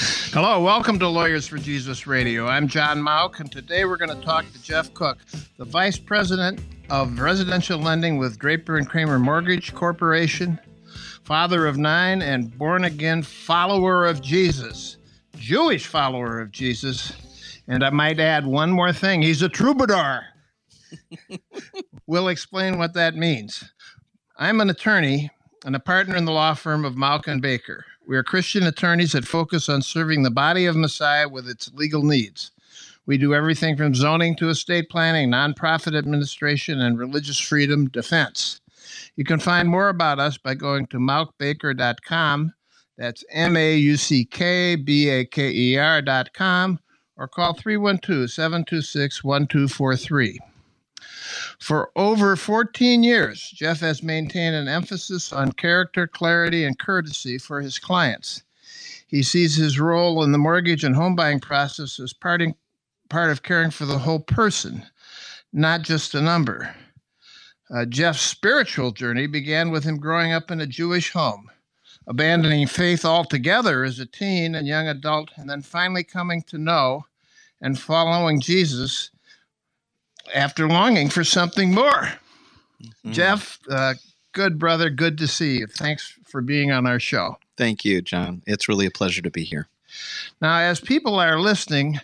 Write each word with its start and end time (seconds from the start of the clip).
Hello, 0.00 0.62
welcome 0.62 0.98
to 0.98 1.08
Lawyers 1.08 1.46
for 1.46 1.58
Jesus 1.58 2.06
Radio. 2.06 2.46
I'm 2.46 2.68
John 2.68 3.02
Mauck, 3.02 3.38
and 3.38 3.52
today 3.52 3.84
we're 3.84 3.98
going 3.98 4.16
to 4.16 4.24
talk 4.24 4.50
to 4.50 4.62
Jeff 4.62 4.94
Koch, 4.94 5.18
the 5.58 5.66
Vice 5.66 5.98
President 5.98 6.58
of 6.88 7.18
Residential 7.18 7.78
Lending 7.78 8.16
with 8.16 8.38
Draper 8.38 8.78
and 8.78 8.88
Kramer 8.88 9.18
Mortgage 9.18 9.74
Corporation, 9.74 10.58
father 11.24 11.66
of 11.66 11.76
nine, 11.76 12.22
and 12.22 12.56
born 12.56 12.84
again 12.84 13.22
follower 13.22 14.06
of 14.06 14.22
Jesus, 14.22 14.96
Jewish 15.36 15.86
follower 15.86 16.40
of 16.40 16.50
Jesus. 16.50 17.12
And 17.68 17.84
I 17.84 17.90
might 17.90 18.18
add 18.18 18.46
one 18.46 18.70
more 18.70 18.94
thing 18.94 19.20
he's 19.20 19.42
a 19.42 19.50
troubadour. 19.50 20.24
we'll 22.06 22.28
explain 22.28 22.78
what 22.78 22.94
that 22.94 23.16
means. 23.16 23.70
I'm 24.38 24.62
an 24.62 24.70
attorney 24.70 25.28
and 25.66 25.76
a 25.76 25.80
partner 25.80 26.16
in 26.16 26.24
the 26.24 26.32
law 26.32 26.54
firm 26.54 26.86
of 26.86 26.94
Mauck 26.94 27.26
and 27.26 27.42
Baker. 27.42 27.84
We 28.10 28.16
are 28.16 28.24
Christian 28.24 28.64
attorneys 28.64 29.12
that 29.12 29.24
focus 29.24 29.68
on 29.68 29.82
serving 29.82 30.24
the 30.24 30.32
body 30.32 30.66
of 30.66 30.74
Messiah 30.74 31.28
with 31.28 31.48
its 31.48 31.72
legal 31.72 32.02
needs. 32.02 32.50
We 33.06 33.16
do 33.16 33.32
everything 33.34 33.76
from 33.76 33.94
zoning 33.94 34.34
to 34.38 34.48
estate 34.48 34.90
planning, 34.90 35.30
nonprofit 35.30 35.96
administration, 35.96 36.80
and 36.80 36.98
religious 36.98 37.38
freedom 37.38 37.88
defense. 37.88 38.60
You 39.14 39.22
can 39.22 39.38
find 39.38 39.68
more 39.68 39.88
about 39.88 40.18
us 40.18 40.38
by 40.38 40.54
going 40.54 40.88
to 40.88 40.96
mauckbaker.com. 40.96 42.52
That's 42.98 43.22
M 43.30 43.56
A 43.56 43.76
U 43.76 43.96
C 43.96 44.24
K 44.24 44.74
B 44.74 45.08
A 45.08 45.24
K 45.24 45.48
E 45.48 45.76
R.com 45.76 46.80
or 47.16 47.28
call 47.28 47.54
312 47.54 48.28
726 48.28 49.22
1243. 49.22 50.40
For 51.58 51.90
over 51.96 52.36
14 52.36 53.02
years, 53.02 53.50
Jeff 53.54 53.80
has 53.80 54.02
maintained 54.02 54.54
an 54.54 54.68
emphasis 54.68 55.32
on 55.32 55.52
character, 55.52 56.06
clarity, 56.06 56.64
and 56.64 56.78
courtesy 56.78 57.38
for 57.38 57.60
his 57.60 57.78
clients. 57.78 58.42
He 59.06 59.22
sees 59.22 59.56
his 59.56 59.80
role 59.80 60.22
in 60.22 60.32
the 60.32 60.38
mortgage 60.38 60.84
and 60.84 60.94
home 60.94 61.16
buying 61.16 61.40
process 61.40 61.98
as 61.98 62.12
parting, 62.12 62.54
part 63.08 63.30
of 63.30 63.42
caring 63.42 63.70
for 63.70 63.84
the 63.84 63.98
whole 63.98 64.20
person, 64.20 64.86
not 65.52 65.82
just 65.82 66.14
a 66.14 66.20
number. 66.20 66.74
Uh, 67.72 67.84
Jeff's 67.84 68.20
spiritual 68.20 68.90
journey 68.90 69.26
began 69.26 69.70
with 69.70 69.84
him 69.84 69.98
growing 69.98 70.32
up 70.32 70.50
in 70.50 70.60
a 70.60 70.66
Jewish 70.66 71.10
home, 71.10 71.50
abandoning 72.06 72.66
faith 72.66 73.04
altogether 73.04 73.84
as 73.84 73.98
a 73.98 74.06
teen 74.06 74.54
and 74.54 74.66
young 74.66 74.88
adult, 74.88 75.30
and 75.36 75.50
then 75.50 75.62
finally 75.62 76.04
coming 76.04 76.42
to 76.42 76.58
know 76.58 77.04
and 77.60 77.78
following 77.78 78.40
Jesus 78.40 79.10
after 80.34 80.68
longing 80.68 81.08
for 81.08 81.24
something 81.24 81.74
more. 81.74 82.12
Mm-hmm. 82.82 83.12
Jeff, 83.12 83.58
uh, 83.70 83.94
good 84.32 84.58
brother, 84.58 84.90
good 84.90 85.18
to 85.18 85.26
see 85.26 85.58
you. 85.58 85.66
Thanks 85.66 86.18
for 86.26 86.40
being 86.40 86.70
on 86.72 86.86
our 86.86 87.00
show. 87.00 87.38
Thank 87.56 87.84
you, 87.84 88.00
John. 88.00 88.42
It's 88.46 88.68
really 88.68 88.86
a 88.86 88.90
pleasure 88.90 89.22
to 89.22 89.30
be 89.30 89.44
here. 89.44 89.68
Now, 90.40 90.58
as 90.58 90.80
people 90.80 91.18
are 91.18 91.38
listening, 91.38 92.00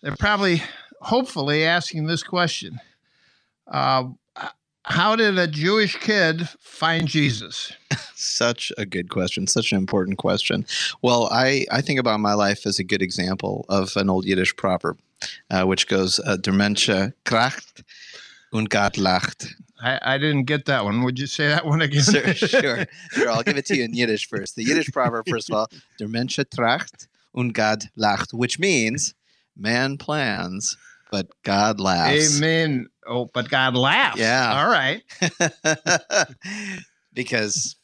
they're 0.00 0.16
probably, 0.16 0.62
hopefully, 1.00 1.64
asking 1.64 2.06
this 2.06 2.22
question 2.22 2.80
uh, 3.66 4.04
How 4.84 5.16
did 5.16 5.38
a 5.38 5.46
Jewish 5.46 5.96
kid 5.96 6.48
find 6.60 7.08
Jesus? 7.08 7.72
such 8.14 8.72
a 8.78 8.84
good 8.84 9.10
question, 9.10 9.46
such 9.46 9.72
an 9.72 9.78
important 9.78 10.18
question. 10.18 10.66
Well, 11.02 11.28
I, 11.30 11.66
I 11.70 11.80
think 11.80 11.98
about 11.98 12.20
my 12.20 12.34
life 12.34 12.66
as 12.66 12.78
a 12.78 12.84
good 12.84 13.02
example 13.02 13.64
of 13.68 13.96
an 13.96 14.10
old 14.10 14.24
Yiddish 14.24 14.56
proverb 14.56 14.98
uh, 15.50 15.64
which 15.64 15.88
goes 15.88 16.20
uh, 16.20 16.36
Der 16.36 16.52
Mensch 16.52 16.88
tracht 17.24 17.84
und 18.52 18.70
Gott 18.70 18.96
lacht. 18.96 19.46
I, 19.80 19.98
I, 20.14 20.18
didn't 20.18 20.44
get 20.44 20.66
that 20.66 20.84
one. 20.84 21.02
Would 21.02 21.18
you 21.18 21.26
say 21.26 21.48
that 21.48 21.66
one 21.66 21.82
again? 21.82 22.02
sure, 22.02 22.34
sure, 22.34 22.86
sure. 23.10 23.30
I'll 23.30 23.42
give 23.42 23.56
it 23.56 23.66
to 23.66 23.76
you 23.76 23.84
in 23.84 23.94
Yiddish 23.94 24.28
first. 24.28 24.56
The 24.56 24.64
Yiddish 24.64 24.90
proverb, 24.92 25.28
first 25.28 25.50
of 25.50 25.56
all, 25.56 25.68
Der 25.98 26.08
Mensch 26.08 26.38
tracht 26.50 27.08
und 27.34 27.52
Gott 27.52 27.86
lacht, 27.96 28.32
which 28.32 28.58
means 28.58 29.14
man 29.56 29.98
plans, 29.98 30.76
but 31.14 31.28
God 31.44 31.78
laughs. 31.78 32.42
Amen. 32.42 32.88
Oh, 33.06 33.26
but 33.26 33.48
God 33.48 33.76
laughs. 33.76 34.18
Yeah. 34.18 34.52
All 34.52 34.68
right. 34.68 35.00
because 37.12 37.76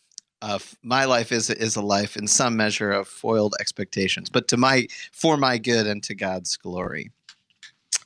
uh, 0.42 0.58
my 0.82 1.04
life 1.04 1.30
is 1.30 1.48
is 1.48 1.76
a 1.76 1.80
life 1.80 2.16
in 2.16 2.26
some 2.26 2.56
measure 2.56 2.90
of 2.90 3.06
foiled 3.06 3.54
expectations, 3.60 4.30
but 4.30 4.48
to 4.48 4.56
my 4.56 4.88
for 5.12 5.36
my 5.36 5.58
good 5.58 5.86
and 5.86 6.02
to 6.02 6.14
God's 6.16 6.56
glory 6.56 7.12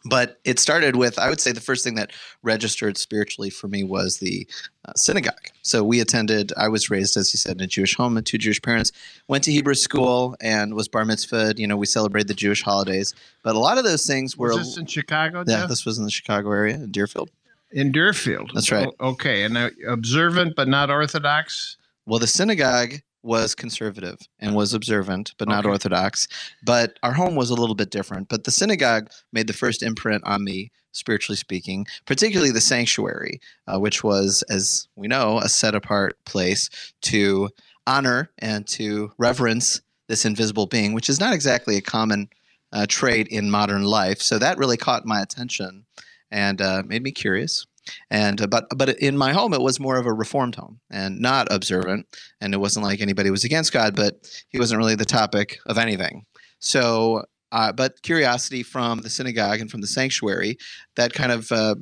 but 0.05 0.39
it 0.45 0.59
started 0.59 0.97
with 0.97 1.19
i 1.19 1.29
would 1.29 1.41
say 1.41 1.53
the 1.53 1.61
first 1.61 1.83
thing 1.85 1.95
that 1.95 2.13
registered 2.43 2.97
spiritually 2.99 3.51
for 3.51 3.69
me 3.69 3.83
was 3.83 4.19
the 4.19 4.47
uh, 4.87 4.93
synagogue. 4.97 5.49
So 5.63 5.83
we 5.83 6.01
attended 6.01 6.53
i 6.57 6.69
was 6.69 6.91
raised 6.91 7.17
as 7.17 7.33
you 7.33 7.39
said 7.39 7.57
in 7.57 7.63
a 7.63 7.67
jewish 7.67 7.97
home 7.97 8.17
and 8.17 8.27
two 8.27 8.39
jewish 8.39 8.61
parents 8.61 8.93
went 9.29 9.45
to 9.45 9.53
hebrew 9.53 9.75
school 9.75 10.37
and 10.41 10.75
was 10.75 10.89
bar 10.89 11.05
mitzvahed. 11.05 11.59
You 11.59 11.67
know 11.67 11.77
we 11.77 11.87
celebrated 11.87 12.29
the 12.29 12.35
jewish 12.35 12.63
holidays. 12.63 13.15
But 13.43 13.57
a 13.57 13.59
lot 13.59 13.79
of 13.79 13.85
those 13.85 14.07
things 14.07 14.37
were 14.37 14.49
was 14.49 14.59
this 14.59 14.77
in 14.77 14.87
chicago 14.87 15.45
yeah 15.47 15.61
Jeff? 15.61 15.69
this 15.69 15.85
was 15.85 15.99
in 15.99 16.05
the 16.05 16.11
chicago 16.11 16.51
area 16.51 16.75
in 16.75 16.91
deerfield. 16.91 17.31
In 17.73 17.91
deerfield. 17.91 18.53
That's 18.55 18.71
right. 18.71 18.89
Okay. 19.01 19.43
And 19.43 19.59
uh, 19.59 19.71
observant 19.89 20.55
but 20.55 20.69
not 20.69 20.91
orthodox? 20.91 21.77
Well 22.07 22.19
the 22.19 22.27
synagogue 22.27 23.01
was 23.25 23.55
conservative 23.55 24.19
and 24.39 24.55
was 24.55 24.75
observant, 24.75 25.35
but 25.39 25.49
not 25.49 25.65
okay. 25.65 25.71
orthodox. 25.71 26.29
But 26.63 26.99
our 27.03 27.13
home 27.13 27.35
was 27.35 27.51
a 27.51 27.55
little 27.55 27.75
bit 27.75 27.91
different. 27.91 28.29
But 28.29 28.45
the 28.45 28.51
synagogue 28.51 29.11
made 29.33 29.47
the 29.47 29.53
first 29.53 29.83
imprint 29.83 30.23
on 30.25 30.45
me, 30.45 30.71
spiritually 30.93 31.37
speaking, 31.37 31.87
particularly 32.07 32.53
the 32.53 32.61
sanctuary, 32.61 33.41
uh, 33.67 33.79
which 33.81 34.05
was, 34.05 34.43
as 34.51 34.89
we 34.97 35.09
know, 35.09 35.39
a 35.39 35.49
set 35.49 35.75
apart 35.75 36.17
place 36.25 36.71
to 37.03 37.49
honor 37.87 38.31
and 38.39 38.67
to 38.67 39.13
reverence 39.19 39.81
this 40.09 40.25
invisible 40.25 40.67
being, 40.67 40.93
which 40.93 41.09
is 41.09 41.21
not 41.21 41.35
exactly 41.35 41.77
a 41.77 41.83
common 41.83 42.29
uh, 42.73 42.87
trait 42.89 43.29
in 43.29 43.51
modern 43.51 43.85
life. 43.85 44.21
So 44.21 44.39
that 44.39 44.59
really 44.59 44.77
caught 44.77 45.07
my 45.07 45.21
attention 45.23 45.87
and 46.31 46.61
uh, 46.61 46.83
made 46.87 47.03
me 47.03 47.13
curious 47.13 47.67
and 48.11 48.41
uh, 48.41 48.47
but 48.47 48.67
but 48.77 48.91
in 49.01 49.17
my 49.17 49.33
home 49.33 49.53
it 49.55 49.61
was 49.61 49.81
more 49.81 49.97
of 49.97 50.07
a 50.07 50.13
reformed 50.13 50.55
home 50.55 50.81
and 50.91 51.21
not 51.21 51.47
observant. 51.51 52.07
And 52.41 52.55
it 52.55 52.59
wasn't 52.59 52.85
like 52.85 53.01
anybody 53.01 53.31
was 53.31 53.45
against 53.45 53.73
god 53.73 53.97
but 53.97 54.15
he 54.49 54.59
wasn't 54.59 54.79
really 54.79 54.95
the 54.95 55.05
topic 55.05 55.59
of 55.67 55.79
anything. 55.79 56.25
So 56.59 57.25
uh, 57.53 57.73
but 57.73 58.03
curiosity 58.03 58.63
from 58.63 58.99
the 59.01 59.11
synagogue 59.11 59.61
and 59.61 59.71
from 59.71 59.81
the 59.81 59.87
sanctuary 59.87 60.59
that 60.97 61.13
kind 61.13 61.31
of 61.31 61.53
uh, 61.53 61.77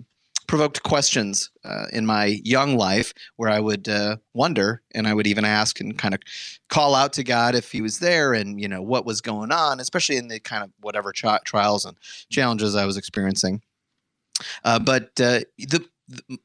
provoked 0.46 0.82
questions 0.82 1.50
uh, 1.64 1.86
in 1.94 2.04
my 2.04 2.38
young 2.44 2.76
life 2.76 3.14
where 3.36 3.48
I 3.48 3.58
would 3.58 3.88
uh, 3.88 4.16
wonder 4.34 4.82
and 4.94 5.06
I 5.06 5.14
would 5.14 5.26
even 5.26 5.46
ask 5.46 5.80
and 5.80 5.96
kind 5.96 6.12
of 6.12 6.20
call 6.68 6.94
out 6.94 7.14
to 7.14 7.24
God 7.24 7.54
if 7.54 7.72
he 7.72 7.80
was 7.80 8.00
there 8.00 8.34
and 8.34 8.60
you 8.60 8.68
know 8.68 8.82
what 8.82 9.06
was 9.06 9.22
going 9.22 9.50
on 9.50 9.80
especially 9.80 10.16
in 10.16 10.28
the 10.28 10.40
kind 10.40 10.62
of 10.62 10.70
whatever 10.80 11.12
trials 11.12 11.86
and 11.86 11.96
challenges 12.30 12.76
I 12.76 12.84
was 12.84 12.98
experiencing. 12.98 13.62
Uh, 14.64 14.78
but 14.78 15.04
uh, 15.20 15.40
the 15.56 15.84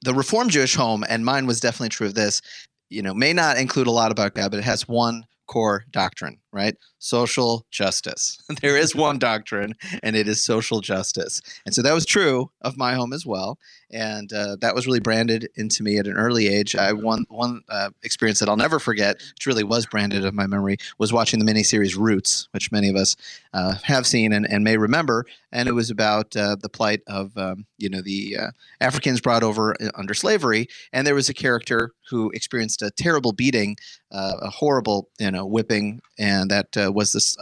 the 0.02 0.14
Reformed 0.14 0.52
Jewish 0.52 0.76
home, 0.76 1.04
and 1.08 1.26
mine 1.26 1.46
was 1.46 1.60
definitely 1.60 1.90
true 1.90 2.08
of 2.08 2.14
this. 2.14 2.42
You 2.90 3.02
know, 3.02 3.14
may 3.14 3.34
not 3.34 3.58
include 3.58 3.88
a 3.88 3.92
lot 3.92 4.12
about 4.12 4.36
God, 4.36 4.52
but 4.52 4.60
it 4.60 4.64
has 4.64 4.88
one 4.88 5.26
core 5.48 5.86
doctrine, 5.92 6.38
right? 6.58 6.76
Social 6.98 7.66
justice. 7.72 8.42
there 8.62 8.76
is 8.76 8.96
one 8.96 9.20
doctrine, 9.20 9.76
and 10.02 10.16
it 10.16 10.28
is 10.28 10.44
social 10.44 10.82
justice. 10.82 11.42
And 11.66 11.76
so 11.76 11.84
that 11.84 11.94
was 11.94 12.06
true 12.06 12.52
of 12.62 12.78
my 12.78 12.96
home 12.96 13.14
as 13.14 13.26
well 13.26 13.60
and 13.92 14.32
uh, 14.34 14.58
that 14.60 14.76
was 14.76 14.86
really 14.86 15.00
branded 15.00 15.50
into 15.56 15.84
me 15.84 15.98
at 15.98 16.08
an 16.08 16.18
early 16.18 16.48
age. 16.48 16.76
I 16.76 16.92
one 16.94 17.26
one 17.30 17.62
uh, 17.70 17.90
experience 18.04 18.40
that 18.40 18.50
I'll 18.50 18.58
never 18.58 18.80
forget, 18.80 19.18
which 19.18 19.46
really 19.46 19.64
was 19.64 19.86
branded 19.86 20.26
of 20.26 20.34
my 20.34 20.48
memory, 20.48 20.78
was 20.98 21.14
watching 21.14 21.40
the 21.40 21.52
miniseries 21.52 21.96
Roots, 21.96 22.48
which 22.52 22.72
many 22.72 22.90
of 22.90 22.96
us 22.96 23.16
uh, 23.54 23.76
have 23.84 24.06
seen 24.06 24.34
and, 24.34 24.50
and, 24.50 24.64
may 24.64 24.78
remember, 24.78 25.26
and 25.52 25.70
it 25.70 25.74
was 25.74 25.90
about 25.90 26.36
uh, 26.36 26.56
the 26.60 26.70
plight 26.70 27.02
of 27.08 27.38
um, 27.38 27.66
you 27.78 27.90
know 27.90 28.02
the 28.02 28.38
uh, 28.38 28.52
Africans 28.82 29.22
brought 29.22 29.44
over 29.44 29.76
uh, 29.82 29.90
under 29.96 30.14
slavery, 30.14 30.68
and 30.92 31.08
there 31.08 31.16
was 31.16 31.30
a 31.30 31.34
character 31.34 31.92
who 32.10 32.30
experienced 32.32 32.82
a 32.82 32.92
terrible 32.92 33.32
beating, 33.32 33.78
a 34.12 34.50
horrible 34.50 35.10
you 35.20 35.32
know 35.32 35.46
whipping, 35.46 36.02
and 36.20 36.47
that 36.50 36.94
was 36.94 37.14
this 37.14 37.36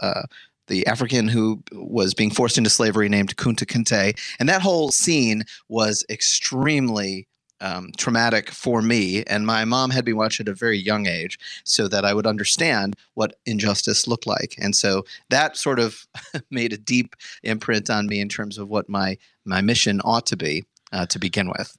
the 0.66 0.86
African 0.86 1.28
who 1.28 1.62
was 1.72 2.14
being 2.14 2.30
forced 2.30 2.58
into 2.58 2.70
slavery 2.70 3.08
named 3.08 3.36
Kunta 3.36 3.64
Kinte. 3.64 4.18
And 4.38 4.48
that 4.48 4.62
whole 4.62 4.90
scene 4.90 5.44
was 5.68 6.04
extremely 6.10 7.28
um, 7.60 7.90
traumatic 7.96 8.50
for 8.50 8.82
me. 8.82 9.22
And 9.24 9.46
my 9.46 9.64
mom 9.64 9.90
had 9.90 10.04
me 10.04 10.12
watch 10.12 10.40
at 10.40 10.48
a 10.48 10.54
very 10.54 10.76
young 10.76 11.06
age 11.06 11.38
so 11.64 11.88
that 11.88 12.04
I 12.04 12.12
would 12.12 12.26
understand 12.26 12.96
what 13.14 13.36
injustice 13.46 14.06
looked 14.06 14.26
like. 14.26 14.54
And 14.58 14.76
so 14.76 15.04
that 15.30 15.56
sort 15.56 15.78
of 15.78 16.06
made 16.50 16.72
a 16.72 16.78
deep 16.78 17.16
imprint 17.42 17.88
on 17.88 18.06
me 18.06 18.20
in 18.20 18.28
terms 18.28 18.58
of 18.58 18.68
what 18.68 18.88
my, 18.88 19.16
my 19.44 19.60
mission 19.60 20.00
ought 20.04 20.26
to 20.26 20.36
be 20.36 20.64
uh, 20.92 21.06
to 21.06 21.18
begin 21.18 21.48
with. 21.48 21.76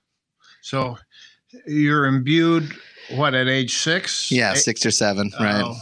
So 0.61 0.97
you're 1.67 2.05
imbued, 2.05 2.73
what, 3.11 3.35
at 3.35 3.47
age 3.47 3.77
six? 3.77 4.31
Yeah, 4.31 4.53
six 4.55 4.85
or 4.85 4.91
seven, 4.91 5.31
right. 5.39 5.61
Uh, 5.61 5.75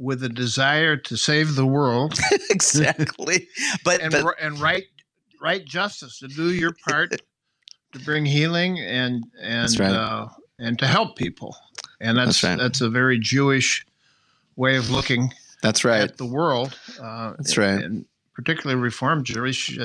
with 0.00 0.24
a 0.24 0.28
desire 0.30 0.96
to 0.96 1.16
save 1.16 1.54
the 1.54 1.66
world. 1.66 2.18
exactly. 2.50 3.46
But 3.84 4.00
and, 4.00 4.10
but, 4.10 4.34
and 4.40 4.58
right 4.58 4.84
right 5.40 5.64
justice 5.64 6.18
to 6.18 6.28
do 6.28 6.52
your 6.52 6.74
part 6.88 7.20
to 7.92 7.98
bring 8.00 8.24
healing 8.24 8.78
and 8.80 9.24
and 9.40 9.78
right. 9.78 9.92
uh, 9.92 10.28
and 10.58 10.78
to 10.78 10.86
help 10.86 11.16
people. 11.16 11.54
And 12.00 12.16
that's 12.16 12.40
that's, 12.40 12.44
right. 12.44 12.58
that's, 12.58 12.80
a 12.80 12.88
very 12.88 13.18
Jewish 13.18 13.86
way 14.56 14.76
of 14.76 14.90
looking. 14.90 15.32
That's 15.62 15.84
right. 15.84 16.00
At 16.00 16.16
the 16.16 16.24
world. 16.24 16.78
Uh, 16.98 17.34
that's 17.36 17.58
right. 17.58 17.84
And 17.84 18.06
particularly 18.40 18.80
Reformed 18.80 19.26
Jewish. 19.26 19.78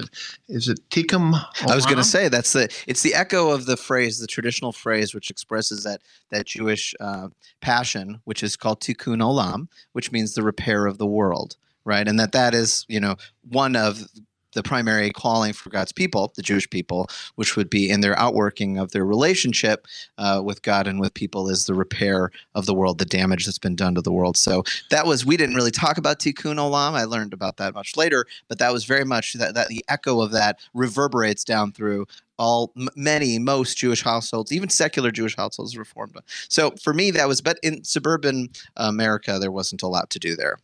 Is 0.48 0.70
it 0.70 0.80
tikkun? 0.90 1.34
I 1.68 1.76
was 1.76 1.86
going 1.86 1.98
to 1.98 2.04
say 2.04 2.30
that's 2.30 2.54
the 2.54 2.74
it's 2.88 3.02
the 3.02 3.14
echo 3.14 3.50
of 3.50 3.66
the 3.66 3.76
phrase, 3.76 4.20
the 4.20 4.28
traditional 4.28 4.72
phrase, 4.72 5.14
which 5.14 5.30
expresses 5.30 5.84
that 5.84 6.02
that 6.32 6.46
Jewish 6.46 6.96
uh, 7.02 7.28
passion, 7.60 8.22
which 8.24 8.44
is 8.44 8.56
called 8.56 8.80
tikkun 8.80 9.22
olam, 9.22 9.68
which 9.92 10.12
means 10.12 10.34
the 10.34 10.44
repair 10.44 10.86
of 10.86 10.98
the 10.98 11.06
world, 11.06 11.58
right? 11.84 12.08
And 12.08 12.18
that 12.20 12.32
that 12.32 12.54
is 12.54 12.86
you 12.88 13.02
know 13.02 13.16
one 13.50 13.76
of 13.76 14.08
the 14.56 14.64
primary 14.64 15.12
calling 15.12 15.54
for 15.54 15.70
God's 15.70 15.92
people, 15.92 16.34
the 16.36 16.42
Jewish 16.42 16.68
people, 16.70 17.08
which 17.36 17.56
would 17.56 17.70
be 17.70 17.90
in 17.90 18.02
their 18.02 18.18
outworking 18.18 18.80
of 18.80 18.92
their 18.92 19.06
relationship 19.06 19.86
uh, 20.18 20.42
with 20.44 20.64
God 20.64 20.88
and 20.88 21.00
with 21.00 21.14
people, 21.14 21.50
is 21.50 21.66
the 21.66 21.76
repair 21.76 22.32
of 22.56 22.66
the 22.66 22.74
world, 22.74 22.98
the 22.98 23.06
damage 23.06 23.46
that's 23.46 23.60
been 23.60 23.76
done 23.76 23.94
to 23.96 24.02
the 24.02 24.12
world. 24.12 24.38
So 24.38 24.64
that 24.90 25.06
was 25.06 25.26
we 25.26 25.38
didn't 25.38 25.56
really 25.56 25.72
talk 25.72 25.98
about 25.98 26.20
Tikkun 26.20 26.56
Olam. 26.56 26.94
I 26.94 27.04
learned 27.04 27.34
about 27.34 27.58
that 27.58 27.76
much 27.76 27.96
later, 27.96 28.26
but 28.48 28.58
that 28.58 28.74
was 28.74 28.86
very 28.86 29.06
much 29.06 29.34
that, 29.34 29.54
that 29.54 29.68
the 29.68 29.86
echo 29.88 30.22
of 30.22 30.32
that 30.32 30.60
reverberates 30.74 31.44
down 31.44 31.72
through 31.72 32.08
all 32.38 32.74
many 32.96 33.40
most 33.40 33.78
Jewish 33.78 34.04
households, 34.04 34.52
even 34.52 34.70
secular 34.70 35.12
Jewish 35.12 35.36
households, 35.36 35.78
reformed. 35.78 36.16
So 36.50 36.72
for 36.84 36.94
me, 36.94 37.12
that 37.12 37.28
was. 37.28 37.42
But 37.42 37.60
in 37.64 37.84
suburban 37.84 38.50
America, 38.76 39.38
there 39.40 39.52
wasn't 39.52 39.84
a 39.84 39.88
lot 39.88 40.10
to 40.12 40.20
do 40.20 40.36
there. 40.36 40.58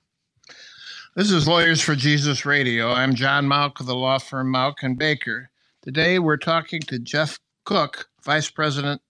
This 1.14 1.30
is 1.30 1.46
Lawyers 1.46 1.82
for 1.82 1.94
Jesus 1.94 2.46
Radio. 2.46 2.90
I'm 2.90 3.16
John 3.16 3.46
Mauck 3.46 3.82
of 3.82 3.86
the 3.86 3.94
law 3.94 4.18
firm 4.18 4.50
Mauck 4.50 4.76
and 4.82 4.98
Baker. 4.98 5.50
Today 5.82 6.20
we're 6.20 6.38
talking 6.38 6.80
to 6.84 7.00
Jeff 7.00 7.38
Koch, 7.66 8.08
Vice 8.24 8.50
President 8.50 9.02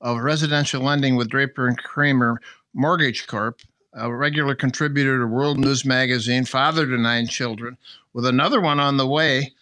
of 0.00 0.18
Residential 0.18 0.82
Lending 0.82 1.14
with 1.14 1.30
Draper 1.30 1.68
and 1.68 1.78
Kramer 1.78 2.40
Mortgage 2.74 3.28
Corp, 3.28 3.60
a 3.92 4.12
regular 4.12 4.56
contributor 4.56 5.20
to 5.20 5.28
World 5.28 5.60
News 5.60 5.84
Magazine, 5.84 6.44
father 6.44 6.86
to 6.86 6.98
nine 6.98 7.28
children, 7.28 7.78
with 8.12 8.26
another 8.26 8.60
one 8.60 8.80
on 8.80 8.96
the 8.96 9.06
way 9.06 9.52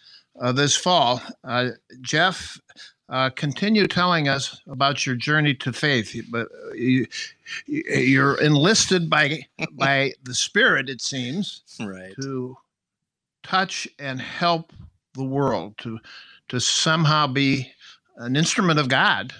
uh, 0.41 0.51
this 0.51 0.75
fall. 0.75 1.21
Uh, 1.43 1.69
Jeff 2.01 2.59
uh, 3.09 3.29
continue 3.31 3.87
telling 3.87 4.27
us 4.27 4.61
about 4.67 5.05
your 5.05 5.15
journey 5.15 5.53
to 5.55 5.73
faith. 5.73 6.15
But 6.31 6.47
uh, 6.47 6.73
you, 6.73 7.07
you're 7.67 8.39
enlisted 8.41 9.09
by 9.09 9.47
by 9.73 10.13
the 10.23 10.33
Spirit, 10.33 10.89
it 10.89 11.01
seems, 11.01 11.61
right, 11.79 12.13
to 12.21 12.57
touch 13.43 13.87
and 13.99 14.21
help 14.21 14.73
the 15.13 15.23
world, 15.23 15.77
to 15.79 15.99
to 16.49 16.59
somehow 16.59 17.27
be 17.27 17.71
an 18.17 18.35
instrument 18.35 18.79
of 18.79 18.87
God 18.87 19.33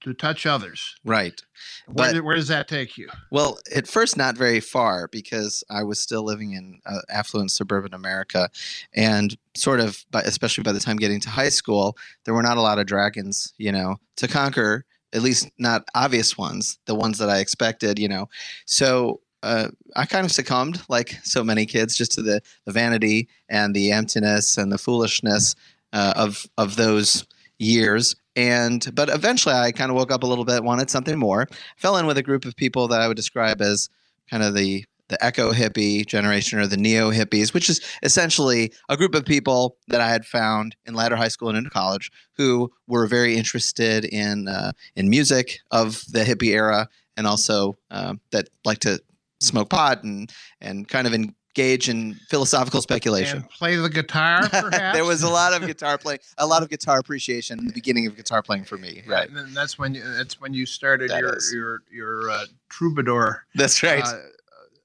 to 0.00 0.14
touch 0.14 0.46
others. 0.46 0.96
Right. 1.04 1.40
Where, 1.86 2.12
but, 2.12 2.24
where 2.24 2.36
does 2.36 2.48
that 2.48 2.68
take 2.68 2.96
you? 2.96 3.08
Well, 3.30 3.58
at 3.74 3.86
first, 3.86 4.16
not 4.16 4.36
very 4.36 4.60
far 4.60 5.08
because 5.08 5.62
I 5.70 5.82
was 5.82 6.00
still 6.00 6.24
living 6.24 6.52
in 6.52 6.80
uh, 6.86 7.00
affluent 7.08 7.50
suburban 7.50 7.94
America. 7.94 8.50
And 8.94 9.36
sort 9.54 9.80
of, 9.80 10.04
by, 10.10 10.22
especially 10.22 10.62
by 10.62 10.72
the 10.72 10.80
time 10.80 10.96
getting 10.96 11.20
to 11.20 11.30
high 11.30 11.48
school, 11.48 11.96
there 12.24 12.34
were 12.34 12.42
not 12.42 12.56
a 12.56 12.62
lot 12.62 12.78
of 12.78 12.86
dragons, 12.86 13.52
you 13.58 13.72
know, 13.72 13.96
to 14.16 14.28
conquer, 14.28 14.84
at 15.12 15.22
least 15.22 15.50
not 15.58 15.84
obvious 15.94 16.38
ones, 16.38 16.78
the 16.86 16.94
ones 16.94 17.18
that 17.18 17.28
I 17.28 17.38
expected, 17.38 17.98
you 17.98 18.08
know. 18.08 18.28
So 18.66 19.20
uh, 19.42 19.68
I 19.96 20.06
kind 20.06 20.24
of 20.24 20.32
succumbed, 20.32 20.82
like 20.88 21.18
so 21.22 21.42
many 21.42 21.66
kids, 21.66 21.96
just 21.96 22.12
to 22.12 22.22
the, 22.22 22.40
the 22.64 22.72
vanity 22.72 23.28
and 23.48 23.74
the 23.74 23.92
emptiness 23.92 24.56
and 24.56 24.70
the 24.70 24.78
foolishness 24.78 25.54
uh, 25.92 26.12
of 26.16 26.46
of 26.56 26.76
those 26.76 27.26
years 27.58 28.16
and 28.36 28.94
but 28.94 29.08
eventually 29.08 29.54
i 29.54 29.72
kind 29.72 29.90
of 29.90 29.96
woke 29.96 30.12
up 30.12 30.22
a 30.22 30.26
little 30.26 30.44
bit 30.44 30.62
wanted 30.62 30.90
something 30.90 31.18
more. 31.18 31.48
Fell 31.76 31.96
in 31.96 32.06
with 32.06 32.18
a 32.18 32.22
group 32.22 32.44
of 32.44 32.56
people 32.56 32.88
that 32.88 33.00
i 33.00 33.08
would 33.08 33.16
describe 33.16 33.60
as 33.60 33.88
kind 34.28 34.42
of 34.42 34.54
the 34.54 34.84
the 35.08 35.18
eco 35.26 35.52
hippie 35.52 36.06
generation 36.06 36.58
or 36.58 36.66
the 36.66 36.76
neo 36.76 37.10
hippies 37.10 37.52
which 37.52 37.68
is 37.68 37.80
essentially 38.02 38.72
a 38.88 38.96
group 38.96 39.14
of 39.14 39.24
people 39.24 39.76
that 39.88 40.00
i 40.00 40.08
had 40.08 40.24
found 40.24 40.76
in 40.86 40.94
latter 40.94 41.16
high 41.16 41.28
school 41.28 41.48
and 41.48 41.58
into 41.58 41.70
college 41.70 42.12
who 42.36 42.70
were 42.86 43.06
very 43.06 43.36
interested 43.36 44.04
in 44.04 44.46
uh, 44.46 44.72
in 44.94 45.10
music 45.10 45.58
of 45.72 46.02
the 46.12 46.20
hippie 46.20 46.54
era 46.54 46.88
and 47.16 47.26
also 47.26 47.76
uh, 47.90 48.14
that 48.30 48.48
like 48.64 48.78
to 48.78 49.00
smoke 49.40 49.70
pot 49.70 50.04
and 50.04 50.32
and 50.60 50.88
kind 50.88 51.06
of 51.06 51.12
in, 51.12 51.34
engage 51.56 51.88
in 51.88 52.14
philosophical 52.28 52.80
speculation. 52.80 53.38
And 53.38 53.50
play 53.50 53.76
the 53.76 53.88
guitar, 53.88 54.48
perhaps. 54.50 54.96
there 54.96 55.04
was 55.04 55.22
a 55.22 55.28
lot 55.28 55.52
of 55.52 55.66
guitar 55.66 55.98
playing, 55.98 56.20
a 56.38 56.46
lot 56.46 56.62
of 56.62 56.68
guitar 56.68 56.98
appreciation 56.98 57.58
in 57.58 57.66
the 57.66 57.72
beginning 57.72 58.06
of 58.06 58.16
guitar 58.16 58.42
playing 58.42 58.64
for 58.64 58.76
me. 58.76 59.02
Right. 59.06 59.28
And 59.28 59.56
that's 59.56 59.78
when 59.78 59.94
you, 59.94 60.02
that's 60.02 60.40
when 60.40 60.54
you 60.54 60.66
started 60.66 61.10
that 61.10 61.20
your 61.20 61.36
is. 61.36 61.52
your 61.52 61.82
your 61.90 62.30
uh, 62.30 62.44
troubadour. 62.68 63.44
That's 63.54 63.82
right. 63.82 64.04
Uh, 64.04 64.18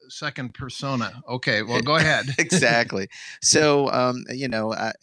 second 0.10 0.54
persona. 0.54 1.22
Okay, 1.28 1.62
well, 1.62 1.82
go 1.82 1.96
ahead. 1.96 2.28
exactly. 2.38 3.10
So, 3.42 3.90
um, 3.92 4.24
you 4.30 4.48
know, 4.48 4.74
uh, 4.74 4.94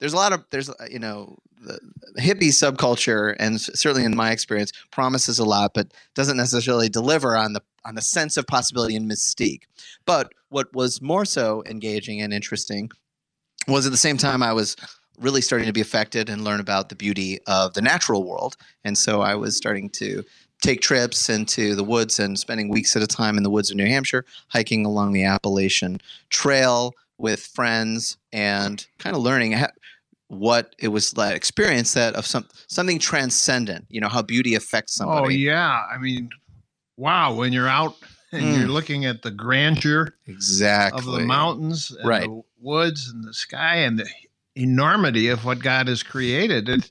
there's 0.00 0.12
a 0.12 0.16
lot 0.16 0.32
of 0.32 0.44
there's 0.50 0.70
uh, 0.70 0.74
you 0.90 0.98
know 0.98 1.38
the 1.60 1.78
hippie 2.18 2.48
subculture, 2.48 3.34
and 3.38 3.60
certainly 3.60 4.04
in 4.04 4.16
my 4.16 4.32
experience, 4.32 4.72
promises 4.90 5.38
a 5.38 5.44
lot, 5.44 5.72
but 5.74 5.92
doesn't 6.14 6.36
necessarily 6.36 6.88
deliver 6.88 7.36
on 7.36 7.52
the 7.52 7.62
on 7.84 7.94
the 7.94 8.02
sense 8.02 8.36
of 8.36 8.46
possibility 8.46 8.96
and 8.96 9.10
mystique. 9.10 9.62
But 10.06 10.32
what 10.54 10.72
was 10.72 11.02
more 11.02 11.24
so 11.24 11.64
engaging 11.66 12.22
and 12.22 12.32
interesting 12.32 12.88
was 13.66 13.86
at 13.86 13.90
the 13.90 13.98
same 13.98 14.16
time 14.16 14.40
I 14.40 14.52
was 14.52 14.76
really 15.18 15.40
starting 15.40 15.66
to 15.66 15.72
be 15.72 15.80
affected 15.80 16.28
and 16.28 16.44
learn 16.44 16.60
about 16.60 16.90
the 16.90 16.94
beauty 16.94 17.40
of 17.48 17.74
the 17.74 17.82
natural 17.82 18.22
world, 18.22 18.56
and 18.84 18.96
so 18.96 19.20
I 19.20 19.34
was 19.34 19.56
starting 19.56 19.90
to 19.90 20.22
take 20.62 20.80
trips 20.80 21.28
into 21.28 21.74
the 21.74 21.82
woods 21.82 22.20
and 22.20 22.38
spending 22.38 22.68
weeks 22.68 22.94
at 22.94 23.02
a 23.02 23.06
time 23.06 23.36
in 23.36 23.42
the 23.42 23.50
woods 23.50 23.72
of 23.72 23.76
New 23.76 23.86
Hampshire, 23.86 24.24
hiking 24.48 24.86
along 24.86 25.12
the 25.12 25.24
Appalachian 25.24 26.00
Trail 26.30 26.92
with 27.18 27.40
friends 27.40 28.16
and 28.32 28.86
kind 28.98 29.16
of 29.16 29.22
learning 29.22 29.56
what 30.28 30.76
it 30.78 30.88
was 30.88 31.10
that 31.12 31.34
experience 31.34 31.94
that 31.94 32.14
of 32.14 32.26
some 32.26 32.46
something 32.68 32.98
transcendent 32.98 33.84
you 33.88 34.00
know 34.00 34.08
how 34.08 34.22
beauty 34.22 34.54
affects 34.54 35.00
oh, 35.00 35.04
somebody. 35.04 35.34
oh 35.34 35.52
yeah. 35.52 35.82
I 35.92 35.98
mean 35.98 36.30
wow 36.96 37.34
when 37.34 37.52
you're 37.52 37.68
out 37.68 37.96
and 38.34 38.44
mm. 38.44 38.58
you're 38.58 38.68
looking 38.68 39.04
at 39.04 39.22
the 39.22 39.30
grandeur 39.30 40.14
exactly 40.26 40.98
of 40.98 41.20
the 41.20 41.26
mountains 41.26 41.90
and 41.90 42.08
right. 42.08 42.28
the 42.28 42.42
woods 42.60 43.08
and 43.08 43.24
the 43.24 43.32
sky 43.32 43.76
and 43.76 43.98
the 43.98 44.08
enormity 44.56 45.28
of 45.28 45.44
what 45.44 45.58
god 45.60 45.88
has 45.88 46.02
created 46.02 46.68
it 46.68 46.90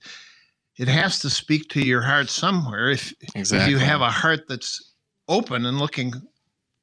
it 0.78 0.88
has 0.88 1.20
to 1.20 1.30
speak 1.30 1.70
to 1.70 1.82
your 1.82 2.02
heart 2.02 2.30
somewhere 2.30 2.90
if, 2.90 3.14
exactly. 3.36 3.60
if 3.60 3.70
you 3.70 3.78
have 3.78 4.02
a 4.02 4.10
heart 4.10 4.48
that's 4.48 4.94
open 5.28 5.66
and 5.66 5.78
looking 5.78 6.14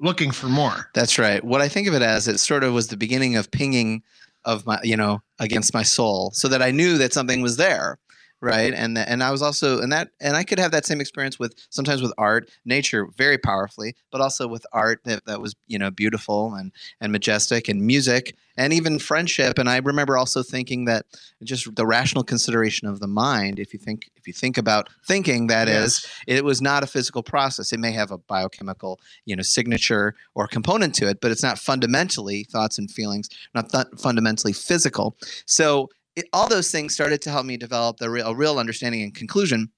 looking 0.01 0.31
for 0.31 0.47
more 0.47 0.89
that's 0.95 1.19
right 1.19 1.45
what 1.45 1.61
i 1.61 1.69
think 1.69 1.87
of 1.87 1.95
it 1.95 2.03
as 2.03 2.29
it 2.29 2.39
sort 2.39 2.65
of 2.65 2.73
was 2.73 2.89
the 2.89 2.97
beginning 2.97 3.37
of 3.37 3.51
pinging 3.51 4.03
of 4.45 4.65
my 4.67 4.79
you 4.83 4.97
know 4.97 5.21
against 5.39 5.75
my 5.75 5.83
soul 5.83 6.31
so 6.33 6.49
that 6.49 6.63
i 6.63 6.71
knew 6.71 6.97
that 6.97 7.13
something 7.13 7.43
was 7.43 7.57
there 7.57 7.99
right? 8.41 8.73
And 8.73 8.97
and 8.97 9.23
i 9.23 9.31
was 9.31 9.43
also 9.43 9.81
and 9.81 9.93
that 9.93 10.09
and 10.21 10.37
i 10.37 10.45
could 10.45 10.59
have 10.59 10.71
that 10.73 10.87
same 10.87 11.01
experience 11.01 11.39
with 11.39 11.55
sometimes 11.71 12.03
with 12.03 12.13
art 12.19 12.51
nature 12.65 13.07
very 13.17 13.39
powerfully 13.39 13.95
but 14.11 14.21
also 14.21 14.47
with 14.47 14.67
art 14.73 15.01
that, 15.05 15.25
that 15.27 15.41
was 15.41 15.55
you 15.67 15.79
know 15.79 15.91
beautiful 15.91 16.55
and 16.55 16.73
and 17.01 17.13
majestic 17.13 17.69
and 17.69 17.83
music 17.83 18.35
and 18.57 18.75
even 18.75 18.99
friendship. 18.99 19.59
And 19.59 19.69
i 19.69 19.79
remember 19.79 20.17
also 20.17 20.43
thinking 20.43 20.85
that 20.85 21.07
just 21.43 21.75
the 21.77 21.87
rational 21.87 22.25
consideration 22.25 22.87
of 22.89 23.01
the 23.01 23.07
mind 23.07 23.59
if 23.59 23.73
you 23.73 23.79
think 23.79 24.11
if 24.17 24.27
you 24.27 24.33
think 24.33 24.59
about 24.59 24.89
thinking 25.07 25.47
that 25.47 25.69
yes. 25.69 26.05
is, 26.05 26.07
it 26.27 26.45
was 26.45 26.61
not 26.61 26.83
a 26.83 26.87
physical 26.87 27.23
process. 27.23 27.73
It 27.73 27.81
may 27.81 27.93
have 27.93 28.11
a 28.11 28.19
biochemical 28.19 29.01
you 29.25 29.37
know 29.37 29.43
signature 29.43 30.15
or 30.35 30.47
component 30.47 30.95
to 30.97 31.09
it 31.09 31.21
but 31.21 31.31
it's 31.31 31.43
not 31.43 31.59
fundamentally 31.59 32.45
thoughts 32.45 32.79
and 32.79 32.91
feelings 32.91 33.29
not 33.55 33.71
th- 33.71 33.87
fundamentally 33.99 34.53
physical. 34.53 35.17
So 35.47 35.89
it, 36.21 36.29
all 36.33 36.49
those 36.49 36.71
things 36.71 36.95
started 36.95 37.21
to 37.23 37.31
help 37.31 37.47
me 37.47 37.57
develop 37.57 37.99
the 37.99 38.11
real, 38.11 38.29
a 38.29 38.35
real 38.35 38.59
understanding 38.59 39.03
and 39.03 39.15
conclusion 39.15 39.71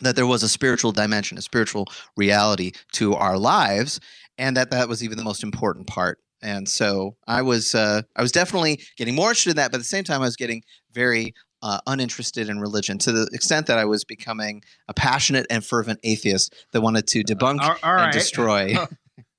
that 0.00 0.16
there 0.16 0.26
was 0.26 0.42
a 0.42 0.48
spiritual 0.48 0.92
dimension, 0.92 1.38
a 1.38 1.42
spiritual 1.42 1.86
reality 2.16 2.72
to 2.92 3.14
our 3.14 3.38
lives, 3.38 4.00
and 4.36 4.56
that 4.56 4.70
that 4.70 4.88
was 4.88 5.02
even 5.02 5.18
the 5.18 5.24
most 5.24 5.42
important 5.42 5.86
part. 5.86 6.18
And 6.40 6.68
so 6.68 7.16
I 7.26 7.42
was 7.42 7.74
uh, 7.74 8.02
I 8.14 8.22
was 8.22 8.30
definitely 8.30 8.80
getting 8.96 9.14
more 9.14 9.30
interested 9.30 9.50
in 9.50 9.56
that, 9.56 9.72
but 9.72 9.78
at 9.78 9.80
the 9.80 9.84
same 9.84 10.04
time 10.04 10.22
I 10.22 10.26
was 10.26 10.36
getting 10.36 10.62
very 10.92 11.34
uh, 11.62 11.80
uninterested 11.88 12.48
in 12.48 12.60
religion 12.60 12.98
to 12.98 13.10
the 13.10 13.28
extent 13.32 13.66
that 13.66 13.78
I 13.78 13.84
was 13.84 14.04
becoming 14.04 14.62
a 14.86 14.94
passionate 14.94 15.46
and 15.50 15.64
fervent 15.64 15.98
atheist 16.04 16.54
that 16.72 16.80
wanted 16.80 17.08
to 17.08 17.24
debunk 17.24 17.62
All- 17.62 17.76
all 17.82 17.92
and 17.94 18.04
right. 18.04 18.12
destroy. 18.12 18.76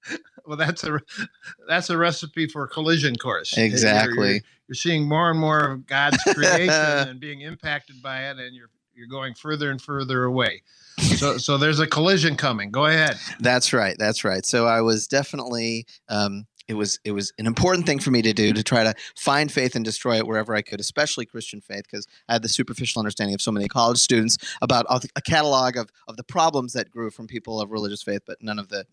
well, 0.49 0.57
that's 0.57 0.83
a 0.83 0.99
that's 1.67 1.89
a 1.89 1.97
recipe 1.97 2.47
for 2.47 2.63
a 2.63 2.67
collision 2.67 3.15
course. 3.15 3.55
You're- 3.55 3.67
Exactly. 3.67 4.31
You're, 4.31 4.41
you're 4.67 4.75
seeing 4.75 5.07
more 5.07 5.29
and 5.29 5.39
more 5.39 5.59
of 5.59 5.85
God's 5.87 6.17
creation 6.33 6.69
and 6.71 7.19
being 7.19 7.41
impacted 7.41 8.01
by 8.01 8.29
it, 8.29 8.37
and 8.39 8.55
you're 8.55 8.69
you're 8.95 9.07
going 9.07 9.33
further 9.35 9.71
and 9.71 9.81
further 9.81 10.23
away. 10.25 10.61
So 10.97 11.37
so 11.37 11.57
there's 11.57 11.79
a 11.79 11.87
collision 11.87 12.35
coming. 12.35 12.71
Go 12.71 12.87
ahead. 12.87 13.15
That's 13.39 13.71
right. 13.71 13.95
That's 13.97 14.23
right. 14.25 14.45
So 14.45 14.65
I 14.67 14.81
was 14.81 15.07
definitely 15.07 15.85
um, 16.09 16.45
it 16.67 16.73
was 16.73 16.99
it 17.05 17.11
was 17.13 17.31
an 17.39 17.47
important 17.47 17.85
thing 17.85 17.99
for 17.99 18.11
me 18.11 18.21
to 18.21 18.33
do 18.33 18.51
to 18.53 18.61
try 18.63 18.83
to 18.83 18.93
find 19.17 19.51
faith 19.51 19.75
and 19.75 19.83
destroy 19.85 20.17
it 20.17 20.27
wherever 20.27 20.53
I 20.53 20.61
could, 20.61 20.79
especially 20.79 21.25
Christian 21.25 21.61
faith, 21.61 21.83
because 21.89 22.05
I 22.27 22.33
had 22.33 22.41
the 22.43 22.49
superficial 22.49 22.99
understanding 22.99 23.33
of 23.33 23.41
so 23.41 23.51
many 23.51 23.67
college 23.67 23.97
students 23.97 24.37
about 24.61 24.85
a 25.15 25.21
catalog 25.21 25.77
of 25.77 25.89
of 26.07 26.17
the 26.17 26.23
problems 26.23 26.73
that 26.73 26.91
grew 26.91 27.09
from 27.09 27.25
people 27.27 27.61
of 27.61 27.71
religious 27.71 28.03
faith, 28.03 28.21
but 28.27 28.37
none 28.41 28.59
of 28.59 28.67
the 28.69 28.85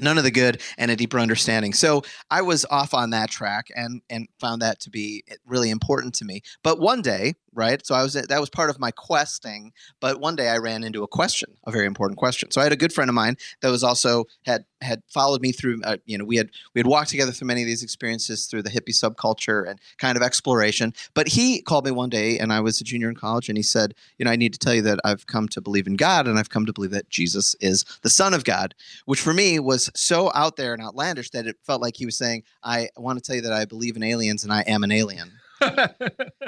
none 0.00 0.18
of 0.18 0.24
the 0.24 0.30
good 0.30 0.60
and 0.78 0.90
a 0.90 0.96
deeper 0.96 1.18
understanding. 1.18 1.72
So 1.72 2.02
I 2.30 2.42
was 2.42 2.64
off 2.70 2.94
on 2.94 3.10
that 3.10 3.30
track 3.30 3.68
and 3.74 4.02
and 4.10 4.28
found 4.40 4.62
that 4.62 4.80
to 4.80 4.90
be 4.90 5.24
really 5.46 5.70
important 5.70 6.14
to 6.16 6.24
me. 6.24 6.42
But 6.62 6.78
one 6.78 7.02
day, 7.02 7.34
right? 7.56 7.84
So 7.84 7.94
I 7.94 8.02
was 8.02 8.12
that 8.12 8.40
was 8.40 8.50
part 8.50 8.70
of 8.70 8.78
my 8.78 8.90
questing. 8.90 9.72
But 10.00 10.20
one 10.20 10.36
day 10.36 10.48
I 10.48 10.58
ran 10.58 10.84
into 10.84 11.02
a 11.02 11.08
question, 11.08 11.56
a 11.66 11.72
very 11.72 11.86
important 11.86 12.18
question. 12.18 12.50
So 12.50 12.60
I 12.60 12.64
had 12.64 12.72
a 12.72 12.76
good 12.76 12.92
friend 12.92 13.08
of 13.08 13.14
mine 13.14 13.36
that 13.62 13.70
was 13.70 13.82
also 13.82 14.26
had 14.44 14.64
had 14.82 15.02
followed 15.08 15.40
me 15.40 15.52
through. 15.52 15.80
Uh, 15.82 15.96
you 16.04 16.18
know, 16.18 16.24
we 16.24 16.36
had 16.36 16.50
we 16.74 16.78
had 16.78 16.86
walked 16.86 17.10
together 17.10 17.32
through 17.32 17.48
many 17.48 17.62
of 17.62 17.66
these 17.66 17.82
experiences 17.82 18.46
through 18.46 18.62
the 18.62 18.70
hippie 18.70 18.94
subculture 18.94 19.68
and 19.68 19.80
kind 19.98 20.16
of 20.16 20.22
exploration. 20.22 20.92
But 21.14 21.28
he 21.28 21.62
called 21.62 21.86
me 21.86 21.90
one 21.90 22.10
day, 22.10 22.38
and 22.38 22.52
I 22.52 22.60
was 22.60 22.80
a 22.80 22.84
junior 22.84 23.08
in 23.08 23.16
college, 23.16 23.48
and 23.48 23.56
he 23.56 23.62
said, 23.62 23.94
"You 24.18 24.26
know, 24.26 24.30
I 24.30 24.36
need 24.36 24.52
to 24.52 24.58
tell 24.58 24.74
you 24.74 24.82
that 24.82 25.00
I've 25.04 25.26
come 25.26 25.48
to 25.48 25.60
believe 25.60 25.86
in 25.86 25.96
God, 25.96 26.28
and 26.28 26.38
I've 26.38 26.50
come 26.50 26.66
to 26.66 26.72
believe 26.72 26.90
that 26.90 27.08
Jesus 27.08 27.56
is 27.60 27.84
the 28.02 28.10
Son 28.10 28.34
of 28.34 28.44
God." 28.44 28.74
Which 29.06 29.20
for 29.20 29.32
me 29.32 29.58
was 29.58 29.75
so 29.94 30.30
out 30.34 30.56
there 30.56 30.72
and 30.74 30.82
outlandish 30.82 31.30
that 31.30 31.46
it 31.46 31.56
felt 31.64 31.80
like 31.82 31.96
he 31.96 32.06
was 32.06 32.16
saying, 32.16 32.42
"I 32.62 32.88
want 32.96 33.18
to 33.18 33.22
tell 33.24 33.36
you 33.36 33.42
that 33.42 33.52
I 33.52 33.64
believe 33.64 33.96
in 33.96 34.02
aliens, 34.02 34.44
and 34.44 34.52
I 34.52 34.62
am 34.62 34.82
an 34.84 34.92
alien." 34.92 35.32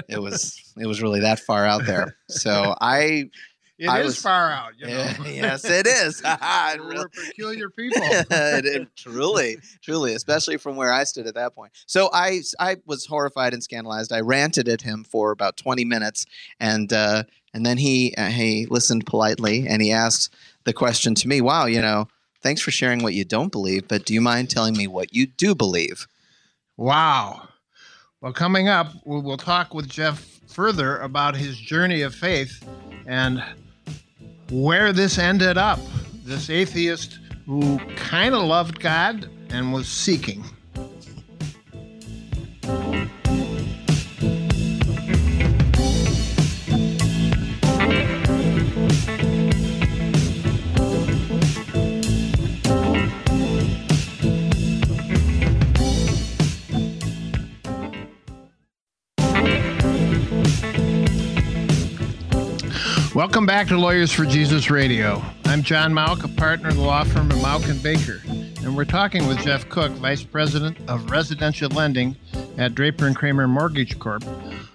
It 0.09 0.21
was 0.21 0.59
it 0.79 0.87
was 0.87 1.03
really 1.03 1.21
that 1.21 1.41
far 1.41 1.67
out 1.67 1.85
there. 1.87 2.17
So 2.29 2.75
I 2.81 3.31
It 3.79 3.85
is 3.85 3.89
I 3.89 4.03
was- 4.03 4.19
far 4.21 4.51
out. 4.51 4.73
You 4.79 4.87
know? 4.87 5.13
yes, 5.27 5.65
it 5.65 5.87
is. 5.87 6.23
We're 6.79 7.09
peculiar 7.09 7.71
people. 7.71 8.03
it, 8.03 8.65
it- 8.65 8.89
truly, 8.97 9.59
truly, 9.83 10.15
especially 10.15 10.57
from 10.57 10.77
where 10.77 10.93
I 10.93 11.05
stood 11.05 11.27
at 11.27 11.35
that 11.35 11.55
point. 11.55 11.73
So 11.87 12.11
I, 12.13 12.41
I 12.59 12.77
was 12.87 13.07
horrified 13.07 13.53
and 13.55 13.63
scandalized. 13.63 14.13
I 14.13 14.21
ranted 14.21 14.69
at 14.69 14.83
him 14.83 15.05
for 15.05 15.31
about 15.31 15.57
twenty 15.57 15.85
minutes, 15.85 16.27
and 16.59 16.93
uh, 16.93 17.25
and 17.55 17.65
then 17.67 17.77
he 17.79 18.15
uh, 18.17 18.27
he 18.29 18.67
listened 18.67 19.07
politely 19.07 19.67
and 19.69 19.81
he 19.83 19.93
asked 19.93 20.35
the 20.65 20.73
question 20.73 21.15
to 21.17 21.29
me. 21.29 21.41
Wow, 21.41 21.67
you 21.67 21.81
know, 21.83 22.09
thanks 22.40 22.61
for 22.61 22.71
sharing 22.71 23.02
what 23.02 23.14
you 23.14 23.25
don't 23.25 23.52
believe, 23.52 23.88
but 23.88 24.04
do 24.04 24.14
you 24.14 24.21
mind 24.21 24.50
telling 24.50 24.76
me 24.76 24.87
what 24.87 25.14
you 25.14 25.26
do 25.26 25.54
believe? 25.54 26.07
Wow. 26.76 27.49
Well, 28.21 28.33
coming 28.33 28.68
up, 28.68 28.92
we'll, 29.04 29.23
we'll 29.23 29.37
talk 29.37 29.75
with 29.75 29.88
Jeff 29.88 30.40
further 30.49 30.99
about 30.99 31.37
his 31.37 31.57
journey 31.57 32.02
of 32.02 32.14
faith 32.14 32.66
and 33.07 33.42
where 34.50 34.92
this 34.92 35.18
ended 35.18 35.59
up. 35.59 35.78
This 36.25 36.50
atheist 36.50 37.18
who 37.47 37.78
kind 37.97 38.35
of 38.35 38.42
loved 38.42 38.80
God 38.80 39.30
and 39.50 39.73
was 39.73 39.88
seeking. 39.88 40.45
Welcome 63.19 63.47
back 63.47 63.67
to 63.67 63.77
Lawyers 63.77 64.13
for 64.13 64.25
Jesus 64.25 64.71
Radio. 64.71 65.21
I'm 65.47 65.65
John 65.65 65.93
Mauck, 65.93 66.23
a 66.23 66.29
partner 66.29 66.69
of 66.69 66.77
the 66.77 66.83
law 66.83 67.03
firm 67.03 67.29
of 67.33 67.39
Mauck 67.39 67.69
and 67.69 67.83
Baker, 67.83 68.23
and 68.65 68.77
we're 68.77 68.85
talking 68.85 69.27
with 69.27 69.41
Jeff 69.41 69.69
Koch, 69.69 69.91
Vice 69.91 70.23
President 70.23 70.79
of 70.89 71.11
Residential 71.11 71.69
Lending 71.71 72.17
at 72.59 72.77
Draper 72.77 73.09
and 73.09 73.17
Kramer 73.17 73.49
Mortgage 73.49 73.99
Corp, 73.99 74.23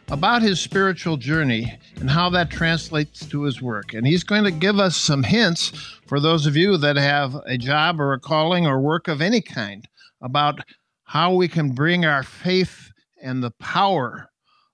about 0.09 0.41
his 0.41 0.59
spiritual 0.59 1.15
journey 1.15 1.73
and 2.01 2.09
how 2.09 2.29
that 2.31 2.49
translates 2.49 3.25
to 3.27 3.43
his 3.43 3.61
work. 3.61 3.93
And 3.93 4.05
he's 4.05 4.25
going 4.25 4.43
to 4.43 4.51
give 4.51 4.77
us 4.77 4.97
some 4.97 5.23
hints 5.23 5.71
for 6.05 6.19
those 6.19 6.45
of 6.45 6.57
you 6.57 6.75
that 6.75 6.97
have 6.97 7.37
a 7.45 7.57
job 7.57 8.01
or 8.01 8.11
a 8.11 8.19
calling 8.19 8.67
or 8.67 8.81
work 8.81 9.07
of 9.07 9.21
any 9.21 9.39
kind 9.39 9.87
about 10.19 10.59
how 11.05 11.33
we 11.33 11.47
can 11.47 11.69
bring 11.69 12.03
our 12.03 12.23
faith 12.23 12.91
and 13.21 13.41
the 13.41 13.51
power 13.51 14.32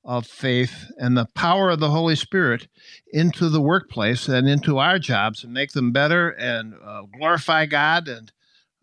of 0.10 0.26
faith 0.26 0.92
and 0.98 1.16
the 1.16 1.28
power 1.36 1.70
of 1.70 1.80
the 1.80 1.92
Holy 1.92 2.16
Spirit 2.16 2.68
into 3.14 3.48
the 3.48 3.62
workplace 3.62 4.28
and 4.28 4.50
into 4.50 4.80
our 4.80 4.98
jobs 4.98 5.44
and 5.44 5.54
make 5.54 5.72
them 5.74 5.92
better 5.92 6.32
and 6.32 6.74
uh, 6.84 7.04
glorify 7.16 7.68
God 7.68 8.08
and 8.08 8.32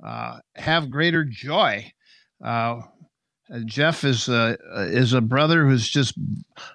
uh, 0.00 0.38
have 0.54 0.88
greater 0.88 1.25
joy. 1.25 1.92
Uh, 2.42 2.80
Jeff 3.64 4.04
is 4.04 4.28
is 4.28 5.12
a 5.12 5.21
brother 5.21 5.66
who's 5.66 5.88
just 5.88 6.14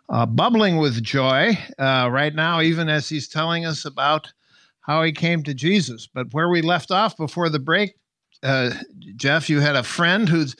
uh, 0.10 0.26
bubbling 0.26 0.78
with 0.78 1.02
joy 1.02 1.58
uh, 1.80 2.10
right 2.12 2.36
now, 2.36 2.60
even 2.60 2.90
as 2.90 3.08
he's 3.08 3.30
telling 3.30 3.66
us 3.66 3.86
about 3.86 4.34
how 4.82 5.02
he 5.02 5.14
came 5.14 5.44
to 5.44 5.54
Jesus. 5.54 6.10
But 6.14 6.34
where 6.34 6.50
we 6.50 6.62
left 6.62 6.92
off 6.92 7.16
before 7.16 7.48
the 7.48 7.60
break, 7.60 7.96
uh, 8.44 8.72
Jeff, 9.16 9.50
you 9.50 9.62
had 9.62 9.78
a 9.78 9.84
friend 9.84 10.28
who's 10.28 10.58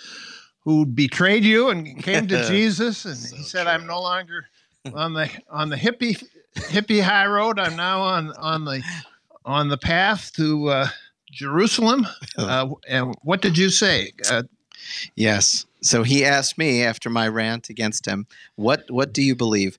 who 0.64 0.86
betrayed 0.86 1.44
you 1.44 1.70
and 1.70 2.02
came 2.04 2.28
to 2.28 2.44
Jesus, 2.48 3.06
and 3.06 3.18
So 3.18 3.36
he 3.36 3.44
said, 3.44 3.64
true. 3.64 3.72
"I'm 3.72 3.86
no 3.88 4.02
longer 4.02 4.48
on 4.94 5.14
the 5.14 5.30
on 5.50 5.70
the 5.70 5.76
hippie 5.76 6.24
hippie 6.56 7.02
high 7.02 7.28
road. 7.28 7.60
I'm 7.60 7.76
now 7.76 8.02
on 8.02 8.32
on 8.34 8.66
the 8.66 8.84
on 9.46 9.70
the 9.70 9.78
path 9.78 10.32
to 10.34 10.70
uh, 10.70 10.88
Jerusalem." 11.32 12.08
Uh, 12.38 12.70
and 12.88 13.14
what 13.24 13.42
did 13.42 13.58
you 13.58 13.70
say? 13.70 14.12
Uh, 14.30 14.44
Yes. 15.16 15.66
So 15.82 16.04
he 16.04 16.26
asked 16.26 16.58
me 16.58 16.84
after 16.84 17.10
my 17.10 17.28
rant 17.28 17.70
against 17.70 18.06
him, 18.06 18.28
"What 18.56 18.90
what 18.90 19.14
do 19.14 19.22
you 19.22 19.36
believe?" 19.36 19.78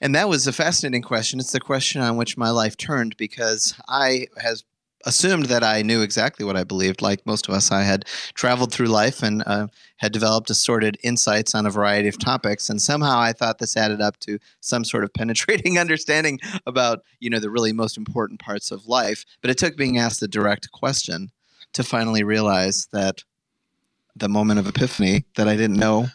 And 0.00 0.14
that 0.14 0.28
was 0.28 0.46
a 0.46 0.52
fascinating 0.52 1.02
question. 1.02 1.40
It's 1.40 1.52
the 1.52 1.60
question 1.60 2.02
on 2.02 2.16
which 2.16 2.36
my 2.36 2.50
life 2.50 2.76
turned 2.76 3.16
because 3.16 3.74
I 3.88 4.26
has 4.38 4.62
assumed 5.06 5.46
that 5.46 5.64
I 5.64 5.82
knew 5.82 6.02
exactly 6.02 6.44
what 6.44 6.56
I 6.56 6.64
believed. 6.64 7.00
Like 7.00 7.24
most 7.26 7.48
of 7.48 7.54
us, 7.54 7.72
I 7.72 7.82
had 7.82 8.04
traveled 8.34 8.72
through 8.72 8.88
life 8.88 9.22
and 9.22 9.42
uh, 9.46 9.68
had 9.96 10.12
developed 10.12 10.50
assorted 10.50 10.98
insights 11.02 11.54
on 11.54 11.66
a 11.66 11.70
variety 11.70 12.08
of 12.08 12.18
topics, 12.18 12.68
and 12.68 12.80
somehow 12.80 13.18
I 13.18 13.32
thought 13.32 13.58
this 13.58 13.76
added 13.76 14.00
up 14.00 14.18
to 14.20 14.38
some 14.60 14.84
sort 14.84 15.04
of 15.04 15.12
penetrating 15.14 15.78
understanding 15.78 16.40
about 16.66 17.00
you 17.20 17.30
know 17.30 17.40
the 17.40 17.50
really 17.50 17.72
most 17.72 17.96
important 17.96 18.40
parts 18.40 18.70
of 18.70 18.86
life. 18.86 19.24
But 19.40 19.50
it 19.50 19.58
took 19.58 19.76
being 19.76 19.98
asked 19.98 20.20
the 20.20 20.28
direct 20.28 20.70
question 20.72 21.30
to 21.72 21.82
finally 21.82 22.22
realize 22.22 22.88
that 22.92 23.22
the 24.14 24.28
moment 24.28 24.58
of 24.58 24.66
epiphany 24.66 25.24
that 25.36 25.48
I 25.48 25.56
didn't 25.56 25.76
know 25.76 26.08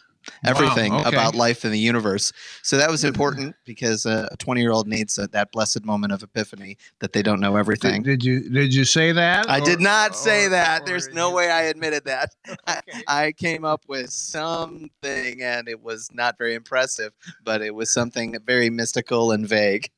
everything 0.44 0.92
okay. 0.92 1.08
about 1.08 1.34
life 1.34 1.64
in 1.64 1.72
the 1.72 1.78
universe. 1.78 2.32
So 2.62 2.76
that 2.76 2.90
was 2.90 3.04
important 3.04 3.54
because 3.64 4.06
uh, 4.06 4.28
a 4.30 4.36
20 4.36 4.60
year 4.60 4.72
old 4.72 4.88
needs 4.88 5.18
uh, 5.18 5.26
that 5.32 5.52
blessed 5.52 5.84
moment 5.84 6.12
of 6.12 6.22
epiphany 6.22 6.76
that 7.00 7.12
they 7.12 7.22
don't 7.22 7.40
know 7.40 7.56
everything. 7.56 8.02
did, 8.02 8.20
did 8.20 8.24
you 8.24 8.50
did 8.50 8.74
you 8.74 8.84
say 8.84 9.12
that? 9.12 9.48
I 9.48 9.60
did 9.60 9.78
Or- 9.78 9.82
not 9.82 10.16
say 10.16 10.46
or- 10.46 10.50
that. 10.50 10.82
or 10.82 10.86
There's 10.86 11.08
no 11.08 11.32
way 11.32 11.50
I 11.50 11.62
admitted 11.62 12.04
that. 12.04 12.34
I, 12.66 12.80
I 13.08 13.32
came 13.32 13.64
up 13.64 13.82
with 13.88 14.10
something 14.10 15.42
and 15.42 15.68
it 15.68 15.82
was 15.82 16.08
not 16.12 16.38
very 16.38 16.54
impressive, 16.54 17.12
but 17.44 17.62
it 17.62 17.74
was 17.74 17.92
something 17.92 18.36
very 18.46 18.70
mystical 18.70 19.32
and 19.32 19.46
vague. 19.46 19.90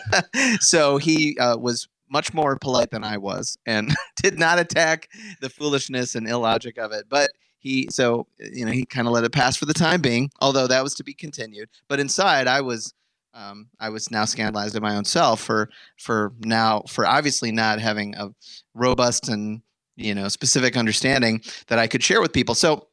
so 0.60 0.98
he 0.98 1.36
uh, 1.38 1.56
was 1.56 1.88
much 2.10 2.32
more 2.32 2.56
polite 2.58 2.90
than 2.90 3.02
I 3.04 3.18
was 3.18 3.58
and 3.66 3.94
did 4.22 4.38
not 4.38 4.58
attack 4.58 5.08
the 5.40 5.50
foolishness 5.50 6.14
and 6.14 6.28
illogic 6.28 6.78
of 6.78 6.92
it. 6.92 7.06
But 7.08 7.30
he, 7.64 7.88
so, 7.90 8.26
you 8.38 8.66
know, 8.66 8.72
he 8.72 8.84
kind 8.84 9.08
of 9.08 9.14
let 9.14 9.24
it 9.24 9.32
pass 9.32 9.56
for 9.56 9.64
the 9.64 9.72
time 9.72 10.02
being, 10.02 10.30
although 10.40 10.66
that 10.66 10.82
was 10.82 10.94
to 10.96 11.02
be 11.02 11.14
continued. 11.14 11.70
But 11.88 11.98
inside, 11.98 12.46
I 12.46 12.60
was. 12.60 12.94
Um, 13.36 13.66
I 13.80 13.88
was 13.88 14.12
now 14.12 14.26
scandalized 14.26 14.76
at 14.76 14.82
my 14.82 14.94
own 14.94 15.04
self 15.04 15.40
for 15.40 15.68
for 15.98 16.32
now 16.38 16.84
for 16.86 17.04
obviously 17.04 17.50
not 17.50 17.80
having 17.80 18.14
a 18.14 18.32
robust 18.74 19.28
and 19.28 19.60
you 19.96 20.14
know 20.14 20.28
specific 20.28 20.76
understanding 20.76 21.42
that 21.66 21.80
I 21.80 21.88
could 21.88 22.00
share 22.00 22.20
with 22.20 22.32
people. 22.32 22.54
So 22.54 22.86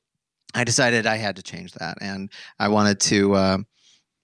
I 0.56 0.64
decided 0.64 1.06
I 1.06 1.18
had 1.18 1.36
to 1.36 1.44
change 1.44 1.74
that, 1.74 2.00
and 2.02 2.32
I 2.58 2.70
wanted 2.70 3.00
to 3.02 3.36
uh, 3.36 3.58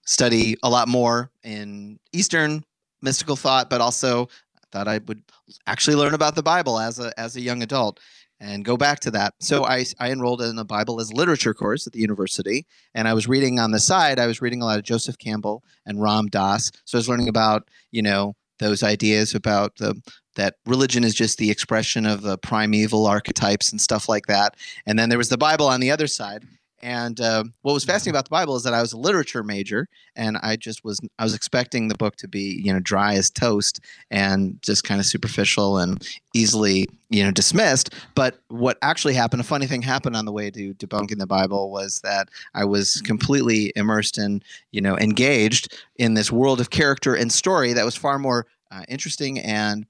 study 0.06 0.56
a 0.64 0.68
lot 0.68 0.88
more 0.88 1.30
in 1.44 2.00
Eastern 2.12 2.64
mystical 3.00 3.36
thought, 3.36 3.70
but 3.70 3.80
also 3.80 4.24
I 4.56 4.66
thought 4.72 4.88
I 4.88 4.98
would 5.06 5.22
actually 5.68 5.94
learn 5.94 6.14
about 6.14 6.34
the 6.34 6.42
Bible 6.42 6.80
as 6.80 6.98
a 6.98 7.12
as 7.16 7.36
a 7.36 7.40
young 7.40 7.62
adult. 7.62 8.00
And 8.40 8.64
go 8.64 8.76
back 8.76 9.00
to 9.00 9.10
that. 9.10 9.34
So 9.40 9.64
I, 9.64 9.84
I 9.98 10.10
enrolled 10.10 10.42
in 10.42 10.58
a 10.58 10.64
Bible 10.64 11.00
as 11.00 11.12
literature 11.12 11.54
course 11.54 11.86
at 11.86 11.92
the 11.92 12.00
university, 12.00 12.66
and 12.94 13.08
I 13.08 13.14
was 13.14 13.28
reading 13.28 13.58
on 13.58 13.72
the 13.72 13.80
side. 13.80 14.18
I 14.18 14.26
was 14.26 14.40
reading 14.40 14.62
a 14.62 14.64
lot 14.64 14.78
of 14.78 14.84
Joseph 14.84 15.18
Campbell 15.18 15.62
and 15.86 16.02
Ram 16.02 16.26
Dass. 16.26 16.70
So 16.84 16.96
I 16.96 17.00
was 17.00 17.08
learning 17.08 17.28
about 17.28 17.68
you 17.90 18.02
know 18.02 18.34
those 18.58 18.82
ideas 18.82 19.34
about 19.34 19.76
the 19.76 20.00
that 20.36 20.54
religion 20.66 21.02
is 21.02 21.14
just 21.14 21.38
the 21.38 21.50
expression 21.50 22.06
of 22.06 22.22
the 22.22 22.38
primeval 22.38 23.06
archetypes 23.06 23.72
and 23.72 23.80
stuff 23.80 24.08
like 24.08 24.26
that. 24.26 24.54
And 24.86 24.98
then 24.98 25.08
there 25.08 25.18
was 25.18 25.30
the 25.30 25.38
Bible 25.38 25.66
on 25.66 25.80
the 25.80 25.90
other 25.90 26.06
side. 26.06 26.44
And 26.80 27.20
uh, 27.20 27.44
what 27.62 27.72
was 27.72 27.84
fascinating 27.84 28.12
about 28.12 28.26
the 28.26 28.30
Bible 28.30 28.56
is 28.56 28.62
that 28.62 28.74
I 28.74 28.80
was 28.80 28.92
a 28.92 28.98
literature 28.98 29.42
major, 29.42 29.88
and 30.14 30.36
I 30.42 30.56
just 30.56 30.84
was 30.84 31.00
I 31.18 31.24
was 31.24 31.34
expecting 31.34 31.88
the 31.88 31.96
book 31.96 32.16
to 32.16 32.28
be 32.28 32.60
you 32.64 32.72
know 32.72 32.80
dry 32.80 33.14
as 33.14 33.30
toast 33.30 33.80
and 34.10 34.60
just 34.62 34.84
kind 34.84 35.00
of 35.00 35.06
superficial 35.06 35.78
and 35.78 36.06
easily 36.34 36.88
you 37.10 37.24
know 37.24 37.30
dismissed. 37.30 37.94
But 38.14 38.38
what 38.48 38.78
actually 38.82 39.14
happened, 39.14 39.40
a 39.40 39.44
funny 39.44 39.66
thing 39.66 39.82
happened 39.82 40.16
on 40.16 40.24
the 40.24 40.32
way 40.32 40.50
to 40.50 40.74
debunking 40.74 41.18
the 41.18 41.26
Bible 41.26 41.70
was 41.70 42.00
that 42.00 42.28
I 42.54 42.64
was 42.64 43.00
completely 43.02 43.72
immersed 43.74 44.18
and 44.18 44.44
you 44.70 44.80
know 44.80 44.96
engaged 44.98 45.76
in 45.96 46.14
this 46.14 46.30
world 46.30 46.60
of 46.60 46.70
character 46.70 47.14
and 47.14 47.32
story 47.32 47.72
that 47.72 47.84
was 47.84 47.96
far 47.96 48.18
more 48.18 48.46
uh, 48.70 48.82
interesting 48.88 49.38
and 49.40 49.86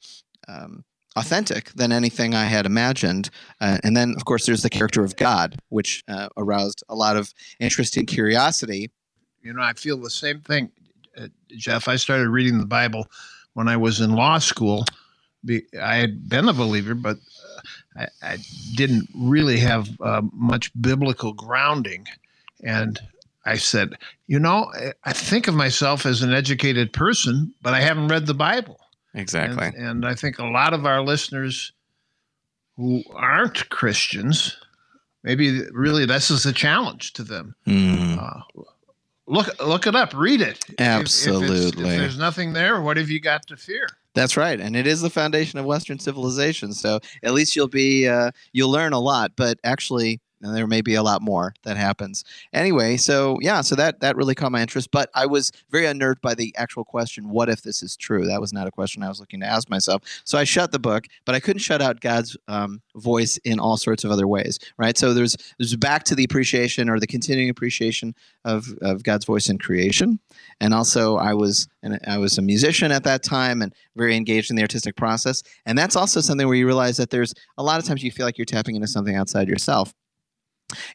um, 0.48 0.84
authentic 1.18 1.72
than 1.72 1.92
anything 1.92 2.34
I 2.34 2.44
had 2.44 2.66
imagined. 2.66 3.30
Uh, 3.60 3.78
and 3.82 3.96
then, 3.96 4.14
of 4.16 4.24
course, 4.24 4.46
there's 4.46 4.62
the 4.62 4.70
character 4.70 5.04
of 5.04 5.16
God, 5.16 5.56
which 5.68 6.04
uh, 6.08 6.28
aroused 6.36 6.82
a 6.88 6.94
lot 6.94 7.16
of 7.16 7.32
interest 7.60 7.96
and 7.96 8.06
curiosity. 8.06 8.90
You 9.42 9.52
know, 9.52 9.62
I 9.62 9.72
feel 9.72 9.98
the 9.98 10.10
same 10.10 10.40
thing, 10.40 10.70
uh, 11.16 11.28
Jeff. 11.56 11.88
I 11.88 11.96
started 11.96 12.28
reading 12.28 12.58
the 12.58 12.66
Bible 12.66 13.06
when 13.54 13.68
I 13.68 13.76
was 13.76 14.00
in 14.00 14.12
law 14.12 14.38
school. 14.38 14.84
I 15.80 15.96
had 15.96 16.28
been 16.28 16.48
a 16.48 16.52
believer, 16.52 16.94
but 16.94 17.16
uh, 17.96 18.06
I, 18.22 18.32
I, 18.34 18.38
didn't 18.74 19.08
really 19.14 19.58
have 19.58 19.88
uh, 20.00 20.22
much 20.32 20.70
biblical 20.80 21.32
grounding. 21.32 22.06
And 22.62 23.00
I 23.46 23.56
said, 23.56 23.94
you 24.26 24.38
know, 24.38 24.70
I 25.04 25.12
think 25.12 25.48
of 25.48 25.54
myself 25.54 26.04
as 26.04 26.22
an 26.22 26.32
educated 26.32 26.92
person, 26.92 27.54
but 27.62 27.72
I 27.72 27.80
haven't 27.80 28.08
read 28.08 28.26
the 28.26 28.34
Bible. 28.34 28.78
Exactly. 29.18 29.66
And, 29.66 29.76
and, 29.76 30.06
I 30.06 30.14
think 30.14 30.38
a 30.38 30.46
lot 30.46 30.72
of 30.72 30.86
our 30.86 31.02
listeners 31.02 31.72
who 32.76 33.02
aren't 33.14 33.68
Christians, 33.70 34.56
maybe 35.24 35.62
really 35.72 36.06
this 36.06 36.30
is 36.30 36.46
a 36.46 36.52
challenge 36.52 37.12
to 37.14 37.24
them. 37.24 37.54
Mm. 37.66 38.22
Uh, 38.22 38.62
look 39.26 39.48
look 39.60 39.86
it 39.86 39.96
up, 39.96 40.14
read 40.14 40.40
it. 40.40 40.64
Absolutely. 40.78 41.56
If, 41.56 41.74
if, 41.74 41.80
if, 41.80 41.98
there's 41.98 42.18
nothing 42.18 42.52
there, 42.52 42.80
what 42.80 42.96
have 42.96 43.10
you 43.10 43.20
got 43.20 43.46
to 43.48 43.56
fear? 43.56 43.88
That's 44.14 44.36
right, 44.36 44.60
and 44.60 44.74
it 44.74 44.86
is 44.86 45.00
the 45.00 45.10
foundation 45.10 45.58
of 45.58 45.64
Western 45.64 45.98
civilization. 45.98 46.72
So 46.72 47.00
at 47.22 47.34
least 47.34 47.54
you'll 47.54 47.68
be 47.68 48.08
uh, 48.08 48.30
you'll 48.52 48.70
learn 48.70 48.92
a 48.92 49.00
lot. 49.00 49.32
But 49.36 49.58
actually, 49.64 50.20
and 50.42 50.54
there 50.54 50.66
may 50.66 50.80
be 50.80 50.94
a 50.94 51.02
lot 51.02 51.22
more 51.22 51.54
that 51.64 51.76
happens. 51.76 52.24
Anyway 52.52 52.96
so 52.96 53.38
yeah 53.40 53.60
so 53.60 53.74
that 53.74 54.00
that 54.00 54.16
really 54.16 54.34
caught 54.34 54.52
my 54.52 54.62
interest 54.62 54.90
but 54.90 55.10
i 55.14 55.26
was 55.26 55.50
very 55.70 55.86
unnerved 55.86 56.20
by 56.20 56.34
the 56.34 56.54
actual 56.56 56.84
question 56.84 57.28
what 57.28 57.48
if 57.48 57.62
this 57.62 57.82
is 57.82 57.96
true? 57.96 58.26
That 58.26 58.40
was 58.40 58.52
not 58.52 58.66
a 58.66 58.70
question 58.70 59.02
i 59.02 59.08
was 59.08 59.20
looking 59.20 59.40
to 59.40 59.46
ask 59.46 59.68
myself. 59.70 60.02
So 60.24 60.38
i 60.38 60.44
shut 60.44 60.72
the 60.72 60.78
book 60.78 61.06
but 61.24 61.34
i 61.34 61.40
couldn't 61.40 61.60
shut 61.60 61.82
out 61.82 62.00
god's 62.00 62.36
um, 62.48 62.80
voice 62.96 63.36
in 63.38 63.58
all 63.58 63.76
sorts 63.76 64.04
of 64.04 64.10
other 64.10 64.26
ways 64.26 64.58
right? 64.76 64.96
So 64.96 65.14
there's 65.14 65.36
there's 65.58 65.76
back 65.76 66.04
to 66.04 66.14
the 66.14 66.24
appreciation 66.24 66.88
or 66.88 66.98
the 66.98 67.06
continuing 67.06 67.50
appreciation 67.50 68.14
of, 68.44 68.66
of 68.82 69.02
god's 69.02 69.24
voice 69.24 69.48
in 69.48 69.58
creation. 69.58 70.18
And 70.60 70.74
also 70.74 71.16
i 71.16 71.34
was 71.34 71.68
and 71.82 71.98
i 72.06 72.18
was 72.18 72.38
a 72.38 72.42
musician 72.42 72.92
at 72.92 73.04
that 73.04 73.22
time 73.22 73.62
and 73.62 73.74
very 73.96 74.16
engaged 74.16 74.50
in 74.50 74.56
the 74.56 74.62
artistic 74.62 74.96
process. 74.96 75.42
And 75.66 75.76
that's 75.76 75.96
also 75.96 76.20
something 76.20 76.46
where 76.46 76.56
you 76.56 76.66
realize 76.66 76.96
that 76.96 77.10
there's 77.10 77.34
a 77.56 77.62
lot 77.62 77.78
of 77.78 77.84
times 77.84 78.02
you 78.02 78.10
feel 78.10 78.26
like 78.26 78.38
you're 78.38 78.44
tapping 78.44 78.76
into 78.76 78.88
something 78.88 79.16
outside 79.16 79.48
yourself 79.48 79.92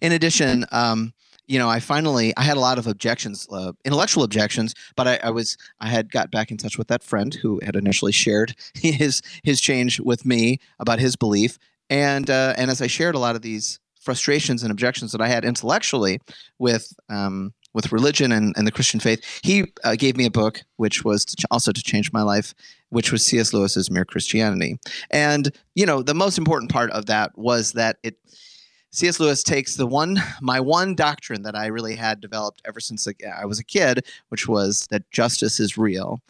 in 0.02 0.12
addition, 0.12 0.66
um, 0.72 1.14
you 1.48 1.60
know, 1.60 1.70
I 1.70 1.80
finally 1.80 2.34
I 2.38 2.44
had 2.44 2.58
a 2.58 2.62
lot 2.62 2.78
of 2.78 2.88
objections, 2.88 3.48
uh, 3.52 3.74
intellectual 3.84 4.24
objections, 4.24 4.74
but 4.96 5.08
I, 5.08 5.20
I, 5.24 5.30
was 5.30 5.58
I 5.80 5.88
had 5.88 6.12
got 6.12 6.32
back 6.32 6.52
in 6.52 6.58
touch 6.58 6.78
with 6.78 6.88
that 6.88 7.04
friend 7.04 7.34
who 7.34 7.60
had 7.64 7.76
initially 7.76 8.12
shared 8.12 8.56
his 8.74 9.22
his 9.44 9.60
change 9.60 10.00
with 10.00 10.26
me 10.26 10.60
about 10.80 11.00
his 11.00 11.16
belief, 11.16 11.58
and 11.90 12.30
uh, 12.30 12.54
and 12.58 12.72
as 12.72 12.82
I 12.82 12.88
shared 12.88 13.16
a 13.16 13.20
lot 13.20 13.36
of 13.36 13.42
these 13.42 13.80
frustrations 14.00 14.64
and 14.64 14.72
objections 14.72 15.12
that 15.14 15.22
I 15.22 15.28
had 15.28 15.46
intellectually 15.46 16.20
with 16.60 16.94
um, 17.10 17.54
with 17.74 17.92
religion 17.92 18.32
and, 18.32 18.54
and 18.56 18.68
the 18.68 18.72
Christian 18.72 19.00
faith, 19.00 19.24
he 19.44 19.66
uh, 19.84 19.96
gave 19.96 20.16
me 20.16 20.26
a 20.26 20.32
book 20.32 20.62
which 20.78 21.04
was 21.04 21.26
to 21.26 21.36
ch- 21.36 21.46
also 21.50 21.72
to 21.72 21.82
change 21.82 22.14
my 22.14 22.22
life, 22.22 22.54
which 22.90 23.12
was 23.12 23.26
C.S. 23.26 23.52
Lewis's 23.52 23.90
Mere 23.90 24.06
Christianity, 24.06 24.78
and 25.12 25.52
you 25.76 25.86
know 25.86 26.02
the 26.02 26.14
most 26.14 26.38
important 26.38 26.72
part 26.72 26.92
of 26.92 27.08
that 27.08 27.38
was 27.38 27.74
that 27.74 27.98
it 28.04 28.16
C.S. 28.94 29.20
Lewis 29.20 29.42
takes 29.42 29.76
the 29.76 29.88
one, 29.88 30.22
my 30.40 30.60
one 30.60 30.94
doctrine 30.94 31.42
that 31.42 31.56
I 31.56 31.66
really 31.66 31.96
had 31.96 32.22
developed 32.22 32.62
ever 32.64 32.80
since 32.80 33.08
I 33.08 33.44
was 33.44 33.58
a 33.58 33.64
kid, 33.64 34.06
which 34.30 34.48
was 34.48 34.88
that 34.92 35.10
justice 35.10 35.60
is 35.60 35.80
real, 35.80 36.22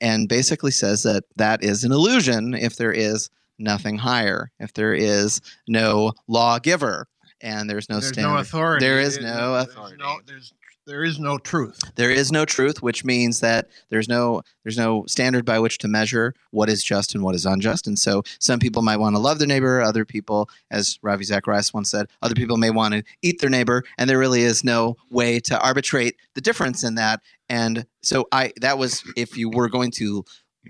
and 0.00 0.28
basically 0.28 0.70
says 0.70 1.02
that 1.02 1.24
that 1.36 1.64
is 1.64 1.82
an 1.82 1.90
illusion 1.90 2.54
if 2.54 2.76
there 2.76 2.92
is 2.92 3.30
nothing 3.58 3.98
higher, 3.98 4.52
if 4.60 4.72
there 4.74 4.94
is 4.94 5.40
no 5.66 6.12
lawgiver, 6.28 7.08
and 7.40 7.68
there's 7.68 7.88
no 7.88 7.96
there's 7.96 8.12
standard. 8.12 8.30
no 8.30 8.38
authority. 8.38 8.86
There 8.86 9.00
is 9.00 9.20
no 9.20 9.56
authority. 9.56 9.96
There's 9.98 10.08
no, 10.08 10.20
there's 10.24 10.54
there 10.86 11.04
is 11.04 11.18
no 11.18 11.38
truth. 11.38 11.80
There 11.94 12.10
is 12.10 12.30
no 12.30 12.44
truth, 12.44 12.82
which 12.82 13.04
means 13.04 13.40
that 13.40 13.68
there's 13.88 14.08
no 14.08 14.42
there's 14.62 14.76
no 14.76 15.04
standard 15.06 15.44
by 15.44 15.58
which 15.58 15.78
to 15.78 15.88
measure 15.88 16.34
what 16.50 16.68
is 16.68 16.84
just 16.84 17.14
and 17.14 17.24
what 17.24 17.34
is 17.34 17.46
unjust. 17.46 17.86
And 17.86 17.98
so 17.98 18.22
some 18.38 18.58
people 18.58 18.82
might 18.82 18.98
want 18.98 19.16
to 19.16 19.20
love 19.20 19.38
their 19.38 19.48
neighbor, 19.48 19.80
other 19.80 20.04
people, 20.04 20.48
as 20.70 20.98
Ravi 21.02 21.24
Zacharias 21.24 21.72
once 21.72 21.90
said, 21.90 22.06
other 22.22 22.34
people 22.34 22.56
may 22.56 22.70
want 22.70 22.94
to 22.94 23.02
eat 23.22 23.40
their 23.40 23.50
neighbor, 23.50 23.84
and 23.98 24.08
there 24.08 24.18
really 24.18 24.42
is 24.42 24.64
no 24.64 24.96
way 25.10 25.40
to 25.40 25.58
arbitrate 25.60 26.16
the 26.34 26.40
difference 26.40 26.84
in 26.84 26.96
that. 26.96 27.20
And 27.48 27.86
so 28.02 28.26
I 28.32 28.52
that 28.60 28.78
was 28.78 29.02
if 29.16 29.36
you 29.36 29.50
were 29.50 29.68
going 29.68 29.90
to 29.92 30.24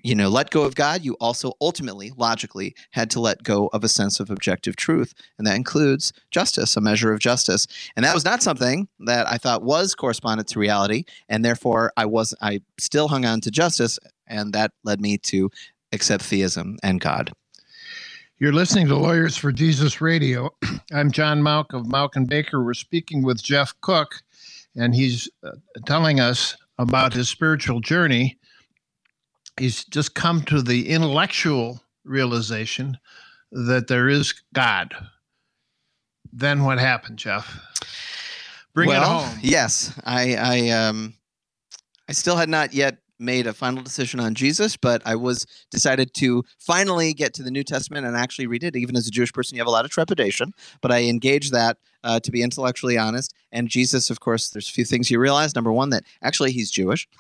you 0.05 0.15
know, 0.15 0.29
let 0.29 0.51
go 0.51 0.65
of 0.65 0.75
God, 0.75 1.03
you 1.03 1.15
also 1.15 1.55
ultimately, 1.63 2.13
logically, 2.19 2.77
had 2.91 3.11
to 3.13 3.21
let 3.21 3.43
go 3.43 3.69
of 3.73 3.83
a 3.83 3.89
sense 3.89 4.21
of 4.21 4.29
objective 4.29 4.77
truth. 4.77 5.15
And 5.39 5.47
that 5.47 5.57
includes 5.57 6.13
justice, 6.31 6.77
a 6.77 6.81
measure 6.83 7.11
of 7.11 7.21
justice. 7.21 7.67
And 7.97 8.05
that 8.05 8.15
was 8.15 8.25
not 8.25 8.43
something 8.43 8.87
that 9.01 9.27
I 9.27 9.39
thought 9.39 9.63
was 9.63 9.95
correspondent 9.95 10.47
to 10.49 10.59
reality. 10.59 11.05
And 11.31 11.43
therefore 11.43 11.91
I 11.97 12.05
was 12.05 12.35
I 12.43 12.61
still 12.79 13.09
hung 13.09 13.25
on 13.25 13.41
to 13.41 13.51
justice. 13.51 13.99
And 14.27 14.53
that 14.53 14.73
led 14.85 15.01
me 15.01 15.17
to 15.19 15.51
accept 15.91 16.23
theism 16.23 16.77
and 16.83 17.01
God. 17.01 17.33
You're 18.39 18.53
listening 18.53 18.89
to 18.89 18.97
Lawyers 18.97 19.39
for 19.39 19.53
Jesus 19.53 20.03
Radio. 20.03 20.51
I'm 20.93 21.11
John 21.13 21.41
Mauck 21.41 21.73
of 21.73 21.87
Mauck 21.87 22.11
and 22.15 22.29
Baker. 22.29 22.63
We're 22.63 22.75
speaking 22.75 23.23
with 23.23 23.43
Jeff 23.43 23.73
Koch, 23.81 24.23
and 24.77 24.95
he's 24.95 25.31
uh, 25.43 25.53
telling 25.87 26.21
us 26.21 26.57
about 26.79 27.15
his 27.15 27.29
spiritual 27.29 27.81
journey 27.81 28.37
he's 29.59 29.85
just 29.85 30.15
come 30.15 30.43
to 30.43 30.63
the 30.63 30.89
intellectual 30.89 31.81
realization 32.05 32.99
that 33.53 33.89
there 33.89 34.09
is 34.09 34.35
God. 34.53 34.95
Then 36.33 36.65
what 36.65 36.79
happened, 36.79 37.19
Jeff? 37.19 37.61
Bring 38.75 38.89
well, 38.89 39.03
it 39.03 39.07
home. 39.07 39.39
Yes, 39.41 39.99
I, 40.05 40.35
I, 40.35 40.71
um, 40.71 41.15
I 42.09 42.13
still 42.13 42.37
had 42.37 42.49
not 42.49 42.75
yet 42.75 42.99
made 43.21 43.47
a 43.47 43.53
final 43.53 43.83
decision 43.83 44.19
on 44.19 44.35
Jesus, 44.35 44.77
but 44.77 45.01
I 45.07 45.15
was 45.15 45.47
decided 45.71 46.13
to 46.15 46.43
finally 46.59 47.15
get 47.15 47.33
to 47.35 47.45
the 47.45 47.51
New 47.51 47.63
Testament 47.63 48.05
and 48.05 48.17
actually 48.17 48.49
read 48.49 48.65
it. 48.65 48.75
Even 48.75 48.97
as 48.97 49.07
a 49.07 49.11
Jewish 49.11 49.33
person, 49.33 49.57
you 49.57 49.61
have 49.61 49.69
a 49.69 49.71
lot 49.71 49.85
of 49.85 49.93
trepidation, 49.93 50.53
but 50.81 50.91
I 50.91 51.05
engaged 51.05 51.53
that 51.53 51.79
uh, 52.03 52.19
to 52.21 52.31
be 52.33 52.43
intellectually 52.43 52.99
honest. 52.99 53.33
And 53.53 53.69
Jesus, 53.69 54.11
of 54.11 54.19
course, 54.19 54.51
there's 54.51 54.69
a 54.69 54.73
few 54.73 54.85
things 54.85 55.11
you 55.11 55.21
realize. 55.21 55.55
Number 55.55 55.73
one, 55.73 55.91
that 55.91 56.05
actually 56.23 56.53
he's 56.53 56.71
Jewish. 56.71 57.09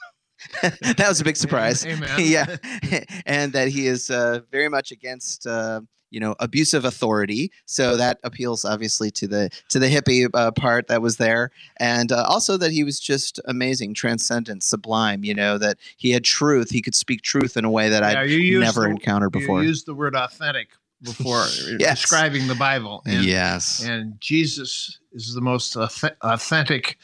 that 0.62 1.06
was 1.08 1.20
a 1.20 1.24
big 1.24 1.36
surprise. 1.36 1.84
Amen. 1.86 2.08
yeah, 2.18 2.56
and 3.26 3.52
that 3.52 3.68
he 3.68 3.86
is 3.86 4.10
uh, 4.10 4.40
very 4.50 4.68
much 4.68 4.90
against. 4.90 5.46
Uh, 5.46 5.82
you 6.10 6.20
know 6.20 6.36
abusive 6.38 6.84
authority 6.84 7.50
so 7.66 7.96
that 7.96 8.20
appeals 8.22 8.64
obviously 8.64 9.10
to 9.10 9.26
the 9.26 9.50
to 9.68 9.80
the 9.80 9.88
hippie 9.88 10.28
uh, 10.32 10.52
part 10.52 10.86
that 10.86 11.02
was 11.02 11.16
there 11.16 11.50
and 11.78 12.12
uh, 12.12 12.24
also 12.28 12.56
that 12.56 12.70
he 12.70 12.84
was 12.84 13.00
just 13.00 13.40
amazing 13.46 13.94
transcendent 13.94 14.62
sublime 14.62 15.24
you 15.24 15.34
know 15.34 15.58
that 15.58 15.76
he 15.96 16.12
had 16.12 16.22
truth 16.22 16.70
he 16.70 16.80
could 16.80 16.94
speak 16.94 17.22
truth 17.22 17.56
in 17.56 17.64
a 17.64 17.70
way 17.70 17.88
that 17.88 18.04
yeah, 18.04 18.20
i'd 18.20 18.60
never 18.60 18.82
the, 18.82 18.90
encountered 18.90 19.30
before 19.30 19.60
you 19.60 19.68
used 19.68 19.86
the 19.86 19.94
word 19.94 20.14
authentic 20.14 20.68
before 21.02 21.46
yes. 21.80 22.02
describing 22.02 22.46
the 22.46 22.54
bible 22.54 23.02
and, 23.06 23.24
yes 23.24 23.82
and 23.84 24.14
jesus 24.20 25.00
is 25.14 25.34
the 25.34 25.40
most 25.40 25.74
authentic 25.74 26.96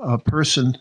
uh, 0.00 0.16
person 0.16 0.76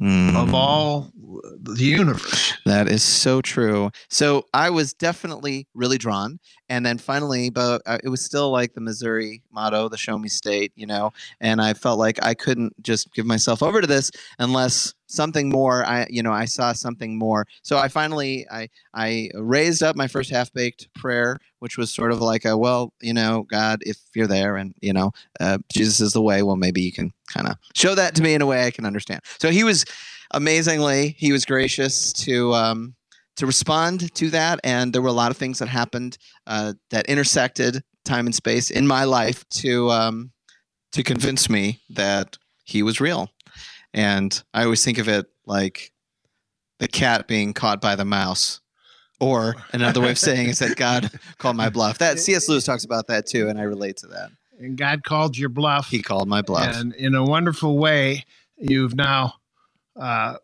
mm. 0.00 0.34
of 0.34 0.54
all 0.54 1.10
the 1.14 1.84
universe. 1.84 2.54
That 2.66 2.88
is 2.88 3.02
so 3.02 3.40
true. 3.40 3.90
So 4.08 4.46
I 4.54 4.70
was 4.70 4.92
definitely 4.94 5.66
really 5.74 5.98
drawn, 5.98 6.38
and 6.68 6.84
then 6.84 6.98
finally, 6.98 7.50
but 7.50 7.82
uh, 7.86 7.98
it 8.02 8.08
was 8.08 8.24
still 8.24 8.50
like 8.50 8.74
the 8.74 8.80
Missouri 8.80 9.42
motto, 9.52 9.88
the 9.88 9.96
"Show 9.96 10.18
Me 10.18 10.28
State," 10.28 10.72
you 10.76 10.86
know. 10.86 11.12
And 11.40 11.60
I 11.60 11.74
felt 11.74 11.98
like 11.98 12.18
I 12.22 12.34
couldn't 12.34 12.80
just 12.82 13.12
give 13.12 13.26
myself 13.26 13.62
over 13.62 13.80
to 13.80 13.86
this 13.86 14.10
unless 14.38 14.94
something 15.14 15.48
more. 15.48 15.84
I, 15.86 16.06
you 16.10 16.22
know, 16.22 16.32
I 16.32 16.44
saw 16.44 16.72
something 16.72 17.18
more. 17.18 17.46
So 17.62 17.78
I 17.78 17.88
finally, 17.88 18.46
I, 18.50 18.68
I 18.94 19.30
raised 19.34 19.82
up 19.82 19.96
my 19.96 20.08
first 20.08 20.30
half 20.30 20.52
baked 20.52 20.92
prayer, 20.94 21.38
which 21.60 21.78
was 21.78 21.92
sort 21.92 22.12
of 22.12 22.20
like 22.20 22.44
a, 22.44 22.56
well, 22.56 22.92
you 23.00 23.14
know, 23.14 23.46
God, 23.50 23.80
if 23.82 23.98
you're 24.14 24.26
there 24.26 24.56
and 24.56 24.74
you 24.80 24.92
know, 24.92 25.12
uh, 25.40 25.58
Jesus 25.72 26.00
is 26.00 26.12
the 26.12 26.22
way. 26.22 26.42
Well, 26.42 26.56
maybe 26.56 26.82
you 26.82 26.92
can 26.92 27.12
kind 27.28 27.48
of 27.48 27.56
show 27.74 27.94
that 27.94 28.14
to 28.16 28.22
me 28.22 28.34
in 28.34 28.42
a 28.42 28.46
way 28.46 28.66
I 28.66 28.70
can 28.70 28.84
understand. 28.86 29.20
So 29.38 29.50
he 29.50 29.64
was 29.64 29.84
amazingly, 30.32 31.14
he 31.18 31.32
was 31.32 31.44
gracious 31.44 32.12
to. 32.24 32.54
Um, 32.54 32.94
to 33.36 33.46
respond 33.46 34.14
to 34.14 34.30
that, 34.30 34.60
and 34.62 34.92
there 34.92 35.02
were 35.02 35.08
a 35.08 35.12
lot 35.12 35.32
of 35.32 35.36
things 35.36 35.58
that 35.58 35.66
happened 35.66 36.18
uh, 36.46 36.74
that 36.90 37.06
intersected 37.06 37.82
time 38.04 38.26
and 38.26 38.34
space 38.34 38.70
in 38.70 38.86
my 38.86 39.02
life 39.02 39.44
to 39.48 39.90
um, 39.90 40.30
to 40.92 41.02
convince 41.02 41.50
me 41.50 41.80
that 41.90 42.38
he 42.64 42.82
was 42.82 43.00
real. 43.00 43.30
And 43.94 44.42
I 44.52 44.64
always 44.64 44.84
think 44.84 44.98
of 44.98 45.08
it 45.08 45.26
like 45.46 45.92
the 46.80 46.88
cat 46.88 47.26
being 47.28 47.54
caught 47.54 47.80
by 47.80 47.96
the 47.96 48.04
mouse. 48.04 48.60
Or 49.20 49.54
another 49.72 50.00
way 50.00 50.10
of 50.10 50.18
saying 50.18 50.48
is 50.48 50.58
that 50.58 50.76
God 50.76 51.08
called 51.38 51.56
my 51.56 51.70
bluff. 51.70 51.98
That 51.98 52.18
C.S. 52.18 52.48
Lewis 52.48 52.64
talks 52.64 52.84
about 52.84 53.06
that 53.06 53.26
too, 53.26 53.48
and 53.48 53.58
I 53.58 53.62
relate 53.62 53.96
to 53.98 54.08
that. 54.08 54.30
And 54.58 54.76
God 54.76 55.04
called 55.04 55.38
your 55.38 55.48
bluff. 55.48 55.88
He 55.88 56.02
called 56.02 56.28
my 56.28 56.42
bluff. 56.42 56.76
And 56.76 56.92
in 56.94 57.14
a 57.14 57.24
wonderful 57.24 57.78
way, 57.78 58.24
you've 58.58 58.96
now 58.96 59.34
uh, 59.96 60.36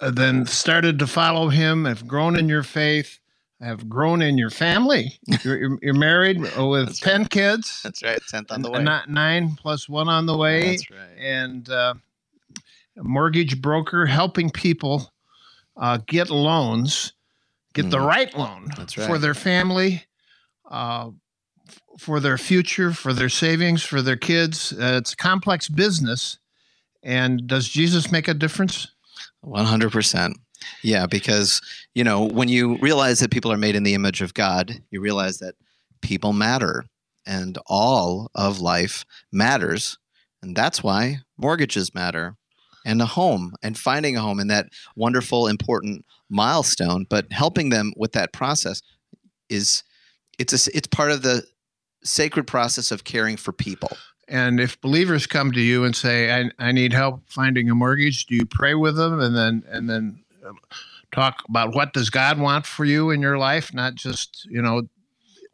then 0.00 0.44
started 0.46 0.98
to 0.98 1.06
follow 1.06 1.48
him, 1.48 1.86
have 1.86 2.06
grown 2.06 2.38
in 2.38 2.48
your 2.48 2.62
faith, 2.62 3.18
have 3.60 3.88
grown 3.88 4.20
in 4.20 4.36
your 4.36 4.50
family. 4.50 5.18
You're, 5.42 5.78
you're 5.80 5.94
married 5.94 6.40
with 6.40 6.86
That's 6.86 7.00
10 7.00 7.22
right. 7.22 7.30
kids. 7.30 7.80
That's 7.82 8.02
right. 8.02 8.20
Tenth 8.28 8.52
on 8.52 8.60
the 8.60 8.70
way. 8.70 8.82
Not 8.82 9.08
nine 9.08 9.56
plus 9.56 9.88
one 9.88 10.08
on 10.08 10.26
the 10.26 10.36
way. 10.36 10.72
That's 10.72 10.90
right. 10.90 11.18
And 11.18 11.68
uh, 11.70 11.94
mortgage 12.96 13.60
broker 13.60 14.06
helping 14.06 14.50
people 14.50 15.12
uh, 15.76 15.98
get 16.06 16.30
loans, 16.30 17.12
get 17.74 17.90
the 17.90 17.98
Mhm. 17.98 18.06
right 18.06 18.34
loan 18.36 18.70
That's 18.76 18.94
for 18.94 19.18
their 19.18 19.34
family, 19.34 20.04
uh, 20.70 21.10
f- 21.68 21.80
for 21.98 22.18
their 22.20 22.38
future, 22.38 22.92
for 22.94 23.12
their 23.12 23.28
savings, 23.28 23.82
for 23.82 24.00
their 24.00 24.16
kids. 24.16 24.72
Uh, 24.72 24.96
it's 24.98 25.12
a 25.12 25.16
complex 25.16 25.68
business. 25.68 26.38
And 27.02 27.46
does 27.46 27.68
Jesus 27.68 28.10
make 28.10 28.26
a 28.26 28.34
difference? 28.34 28.88
One 29.42 29.66
hundred 29.66 29.92
percent. 29.92 30.38
Yeah, 30.82 31.06
because 31.06 31.60
you 31.94 32.02
know 32.02 32.24
when 32.24 32.48
you 32.48 32.78
realize 32.78 33.20
that 33.20 33.30
people 33.30 33.52
are 33.52 33.58
made 33.58 33.76
in 33.76 33.82
the 33.84 33.94
image 33.94 34.22
of 34.22 34.34
God, 34.34 34.72
you 34.90 35.00
realize 35.00 35.38
that 35.38 35.54
people 36.00 36.32
matter, 36.32 36.86
and 37.26 37.58
all 37.66 38.30
of 38.34 38.60
life 38.60 39.04
matters, 39.30 39.98
and 40.42 40.56
that's 40.56 40.82
why 40.82 41.18
mortgages 41.36 41.94
matter, 41.94 42.34
and 42.86 43.02
a 43.02 43.06
home, 43.06 43.54
and 43.62 43.76
finding 43.76 44.16
a 44.16 44.20
home, 44.20 44.38
and 44.38 44.50
that 44.50 44.68
wonderful, 44.94 45.48
important 45.48 46.06
milestone. 46.30 47.04
But 47.10 47.32
helping 47.32 47.68
them 47.70 47.92
with 47.96 48.12
that 48.12 48.32
process 48.32 48.80
is 49.50 49.82
it's 50.38 50.52
a, 50.66 50.70
it's 50.76 50.86
part 50.86 51.10
of 51.10 51.22
the 51.22 51.44
sacred 52.04 52.46
process 52.46 52.92
of 52.92 53.02
caring 53.02 53.36
for 53.36 53.52
people. 53.52 53.90
And 54.28 54.60
if 54.60 54.80
believers 54.80 55.26
come 55.26 55.52
to 55.52 55.60
you 55.60 55.84
and 55.84 55.94
say, 55.94 56.32
I, 56.32 56.50
I 56.58 56.72
need 56.72 56.92
help 56.92 57.22
finding 57.28 57.68
a 57.68 57.74
mortgage, 57.74 58.26
do 58.26 58.36
you 58.36 58.46
pray 58.46 58.74
with 58.74 58.96
them 58.96 59.20
and 59.20 59.36
then 59.36 59.64
and 59.68 59.90
then 59.90 60.24
um, 60.46 60.58
talk 61.12 61.42
about 61.48 61.74
what 61.74 61.92
does 61.92 62.10
God 62.10 62.38
want 62.38 62.66
for 62.66 62.84
you 62.84 63.10
in 63.10 63.20
your 63.20 63.38
life, 63.38 63.74
not 63.74 63.94
just, 63.94 64.46
you 64.48 64.62
know, 64.62 64.82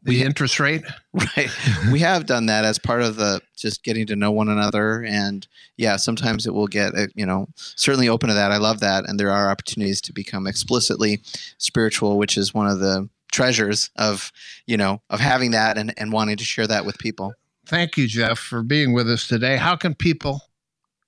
the 0.03 0.23
interest 0.23 0.61
rate? 0.61 0.83
Right. 1.15 1.51
we 1.93 2.01
have 2.01 2.25
done 2.25 2.47
that 2.47 2.65
as 2.65 2.79
part 2.79 3.03
of 3.03 3.17
the 3.17 3.43
just 3.55 3.85
getting 3.85 4.07
to 4.07 4.17
know 4.17 4.31
one 4.31 4.49
another. 4.49 5.05
And 5.05 5.47
yeah, 5.77 5.97
sometimes 5.97 6.47
it 6.47 6.55
will 6.55 6.67
get, 6.67 6.95
uh, 6.95 7.09
you 7.15 7.27
know, 7.27 7.49
certainly 7.55 8.09
open 8.09 8.31
to 8.31 8.35
that. 8.35 8.51
I 8.51 8.57
love 8.57 8.81
that. 8.81 9.07
And 9.07 9.21
there 9.21 9.31
are 9.31 9.51
opportunities 9.51 10.01
to 10.03 10.13
become 10.15 10.47
explicitly 10.47 11.21
spiritual, 11.59 12.17
which 12.17 12.39
is 12.39 12.55
one 12.55 12.67
of 12.67 12.79
the 12.81 13.11
treasures 13.31 13.91
of, 13.97 14.33
you 14.67 14.79
know, 14.79 15.03
of 15.11 15.21
having 15.21 15.51
that 15.51 15.77
and, 15.77 15.93
and 15.99 16.13
wanting 16.13 16.39
to 16.39 16.45
share 16.45 16.67
that 16.67 16.87
with 16.87 16.99
people. 16.99 17.35
Thank 17.67 17.99
you, 17.99 18.07
Jeff, 18.07 18.39
for 18.39 18.63
being 18.63 18.95
with 18.95 19.11
us 19.11 19.29
today. 19.29 19.59
How 19.59 19.77
can 19.77 19.95
people 19.95 20.41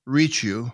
reach 0.07 0.43
you 0.43 0.71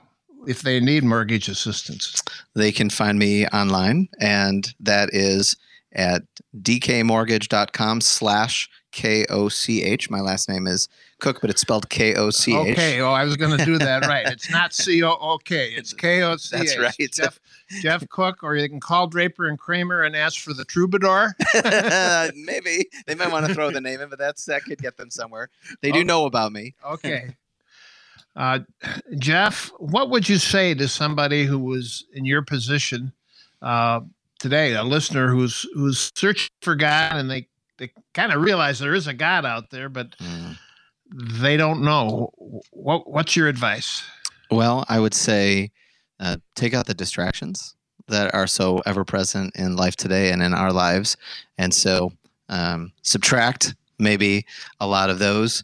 if 0.47 0.63
they 0.63 0.81
need 0.81 1.05
mortgage 1.05 1.49
assistance? 1.49 2.21
They 2.55 2.73
can 2.73 2.91
find 2.91 3.19
me 3.19 3.47
online, 3.49 4.09
and 4.21 4.73
that 4.81 5.11
is 5.13 5.57
at 5.93 6.23
dkmortgage.com 6.61 8.01
slash 8.01 8.69
K-O-C-H. 8.93 10.11
My 10.11 10.21
last 10.21 10.49
name 10.49 10.67
is 10.67 10.89
Cook, 11.21 11.41
but 11.41 11.49
it's 11.51 11.61
spelled 11.61 11.89
K-O-C-H. 11.91 12.73
Okay. 12.73 13.01
Oh, 13.01 13.11
I 13.13 13.25
was 13.25 13.37
going 13.37 13.57
to 13.57 13.65
do 13.65 13.79
that 13.79 14.07
right. 14.07 14.27
It's 14.27 14.51
not 14.51 14.73
C 14.75 15.03
O 15.03 15.11
O 15.21 15.39
K. 15.39 15.69
It's 15.77 15.93
K 15.93 16.23
O 16.23 16.37
C 16.37 16.57
H. 16.57 16.61
That's 16.61 16.79
right. 16.79 17.11
Jeff, 17.13 17.41
Jeff 17.83 18.09
Koch, 18.09 18.43
or 18.43 18.57
you 18.57 18.69
can 18.69 18.81
call 18.81 19.07
Draper 19.07 19.47
and 19.47 19.59
Kramer 19.59 20.03
and 20.03 20.17
ask 20.17 20.41
for 20.41 20.53
the 20.55 20.65
troubadour. 20.65 21.35
Maybe 22.35 22.87
they 23.07 23.15
might 23.15 23.31
want 23.31 23.47
to 23.47 23.55
throw 23.55 23.71
the 23.71 23.81
name 23.81 24.01
in, 24.01 24.09
but 24.09 24.19
that's 24.19 24.45
that 24.47 24.65
could 24.65 24.79
get 24.79 24.97
them 24.97 25.11
somewhere. 25.11 25.51
They 25.83 25.93
do 25.93 26.01
Oh. 26.01 26.05
know 26.05 26.27
about 26.27 26.53
me. 26.53 26.75
Okay. 26.85 27.35
Uh, 28.37 28.61
Jeff, 29.19 29.71
what 29.79 30.09
would 30.11 30.29
you 30.29 30.39
say 30.39 30.73
to 30.75 30.89
somebody 30.89 31.45
who 31.45 31.59
was 31.59 32.07
in 32.13 32.25
your 32.25 32.43
position 32.43 33.13
uh, 33.61 34.01
today, 34.41 34.75
a 34.75 34.83
listener 34.83 35.29
who's 35.29 35.69
who's 35.75 36.11
searching 36.17 36.51
for 36.63 36.75
God 36.75 37.13
and 37.17 37.31
they, 37.31 37.47
they 37.79 37.93
kind 38.15 38.33
of 38.33 38.43
realize 38.43 38.81
there 38.81 38.95
is 38.95 39.07
a 39.07 39.15
God 39.15 39.45
out 39.47 39.71
there, 39.71 39.89
but 39.89 40.17
they 41.13 41.57
don't 41.57 41.83
know. 41.83 42.33
What 42.73 43.09
What's 43.09 43.37
your 43.37 43.47
advice? 43.47 44.03
Well, 44.51 44.85
I 44.89 44.99
would 44.99 45.15
say 45.15 45.71
uh, 46.19 46.39
take 46.57 46.75
out 46.75 46.87
the 46.87 46.95
distractions 46.95 47.77
that 48.09 48.35
are 48.35 48.49
so 48.49 48.83
ever 48.87 49.05
present 49.05 49.55
in 49.55 49.77
life 49.77 49.95
today 49.95 50.33
and 50.33 50.43
in 50.43 50.53
our 50.53 50.73
lives, 50.73 51.17
and 51.57 51.73
so 51.73 52.13
um, 52.49 52.93
subtract 53.03 53.77
maybe 54.01 54.45
a 54.81 54.87
lot 54.87 55.11
of 55.11 55.21
those 55.21 55.63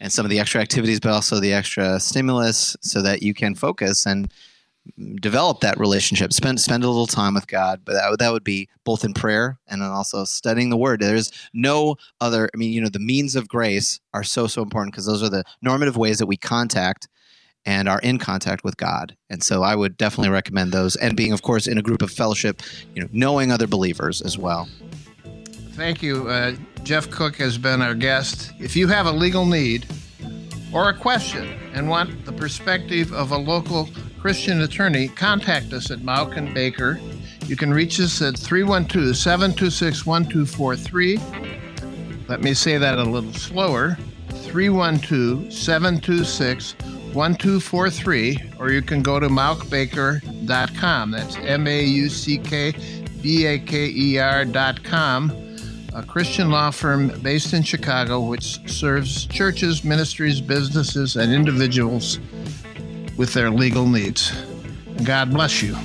and 0.00 0.12
some 0.12 0.24
of 0.24 0.30
the 0.30 0.38
extra 0.38 0.60
activities, 0.60 1.00
but 1.00 1.10
also 1.10 1.40
the 1.40 1.52
extra 1.52 1.98
stimulus, 1.98 2.76
so 2.80 3.02
that 3.02 3.22
you 3.22 3.34
can 3.34 3.56
focus 3.56 4.06
and 4.06 4.32
develop 5.20 5.60
that 5.60 5.78
relationship. 5.78 6.32
Spend 6.32 6.60
spend 6.60 6.84
a 6.84 6.88
little 6.88 7.06
time 7.06 7.34
with 7.34 7.46
God, 7.46 7.82
but 7.84 7.92
that 7.92 8.10
would, 8.10 8.20
that 8.20 8.32
would 8.32 8.44
be 8.44 8.68
both 8.84 9.04
in 9.04 9.12
prayer 9.14 9.58
and 9.68 9.82
then 9.82 9.90
also 9.90 10.24
studying 10.24 10.70
the 10.70 10.76
Word. 10.76 11.00
There's 11.00 11.30
no 11.52 11.96
other. 12.20 12.48
I 12.54 12.56
mean, 12.56 12.72
you 12.72 12.80
know, 12.80 12.88
the 12.88 12.98
means 12.98 13.36
of 13.36 13.48
grace 13.48 14.00
are 14.14 14.24
so 14.24 14.46
so 14.46 14.62
important 14.62 14.92
because 14.92 15.06
those 15.06 15.22
are 15.22 15.28
the 15.28 15.44
normative 15.62 15.96
ways 15.96 16.18
that 16.18 16.26
we 16.26 16.36
contact 16.36 17.08
and 17.66 17.88
are 17.88 18.00
in 18.00 18.18
contact 18.18 18.64
with 18.64 18.76
God. 18.76 19.14
And 19.28 19.42
so 19.42 19.62
I 19.62 19.74
would 19.74 19.96
definitely 19.96 20.30
recommend 20.30 20.72
those. 20.72 20.96
And 20.96 21.16
being, 21.16 21.32
of 21.32 21.42
course, 21.42 21.66
in 21.66 21.76
a 21.76 21.82
group 21.82 22.00
of 22.00 22.10
fellowship, 22.10 22.62
you 22.94 23.02
know, 23.02 23.08
knowing 23.12 23.52
other 23.52 23.66
believers 23.66 24.22
as 24.22 24.38
well. 24.38 24.68
Thank 25.72 26.02
you. 26.02 26.28
Uh, 26.28 26.56
Jeff 26.82 27.10
Koch 27.10 27.36
has 27.36 27.58
been 27.58 27.82
our 27.82 27.94
guest. 27.94 28.52
If 28.58 28.74
you 28.74 28.88
have 28.88 29.06
a 29.06 29.12
legal 29.12 29.44
need 29.44 29.86
or 30.72 30.88
a 30.88 30.94
question 30.94 31.58
and 31.74 31.88
want 31.88 32.24
the 32.24 32.32
perspective 32.32 33.12
of 33.12 33.32
a 33.32 33.36
local 33.36 33.88
Christian 34.20 34.62
attorney, 34.62 35.08
contact 35.08 35.72
us 35.72 35.90
at 35.90 36.00
Mauck 36.00 36.36
and 36.36 36.52
Baker. 36.52 37.00
You 37.46 37.56
can 37.56 37.72
reach 37.72 38.00
us 38.00 38.20
at 38.20 38.36
312 38.36 39.16
726 39.16 40.04
1243. 40.04 41.18
Let 42.28 42.42
me 42.42 42.52
say 42.52 42.78
that 42.78 42.98
a 42.98 43.02
little 43.02 43.32
slower 43.32 43.96
312 44.28 45.52
726 45.52 46.74
1243, 47.14 48.52
or 48.58 48.70
you 48.70 48.82
can 48.82 49.02
go 49.02 49.18
to 49.18 49.28
mauckbaker.com. 49.28 51.10
That's 51.10 51.36
M 51.36 51.66
A 51.66 51.84
U 51.84 52.08
C 52.08 52.38
K 52.38 52.74
B 53.22 53.46
A 53.46 53.58
K 53.58 53.86
E 53.86 54.18
R.com 54.18 55.44
a 55.94 56.02
Christian 56.02 56.50
law 56.50 56.70
firm 56.70 57.08
based 57.22 57.54
in 57.54 57.62
Chicago 57.62 58.20
which 58.20 58.60
serves 58.70 59.26
churches, 59.26 59.82
ministries, 59.84 60.40
businesses, 60.40 61.16
and 61.16 61.32
individuals 61.32 62.20
with 63.18 63.34
their 63.34 63.50
legal 63.50 63.86
needs. 63.86 64.32
God 65.02 65.30
bless 65.30 65.60
you. 65.60 65.76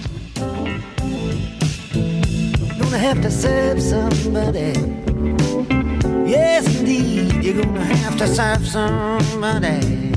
Gonna 2.80 2.98
have 2.98 3.22
to 3.24 3.32
serve 3.32 3.82
somebody. 3.82 4.74
Yes, 6.30 6.80
indeed, 6.80 7.44
you're 7.44 7.62
gonna 7.62 7.84
have 7.84 8.18
to 8.20 8.28
serve 8.28 8.66
somebody. 8.66 10.13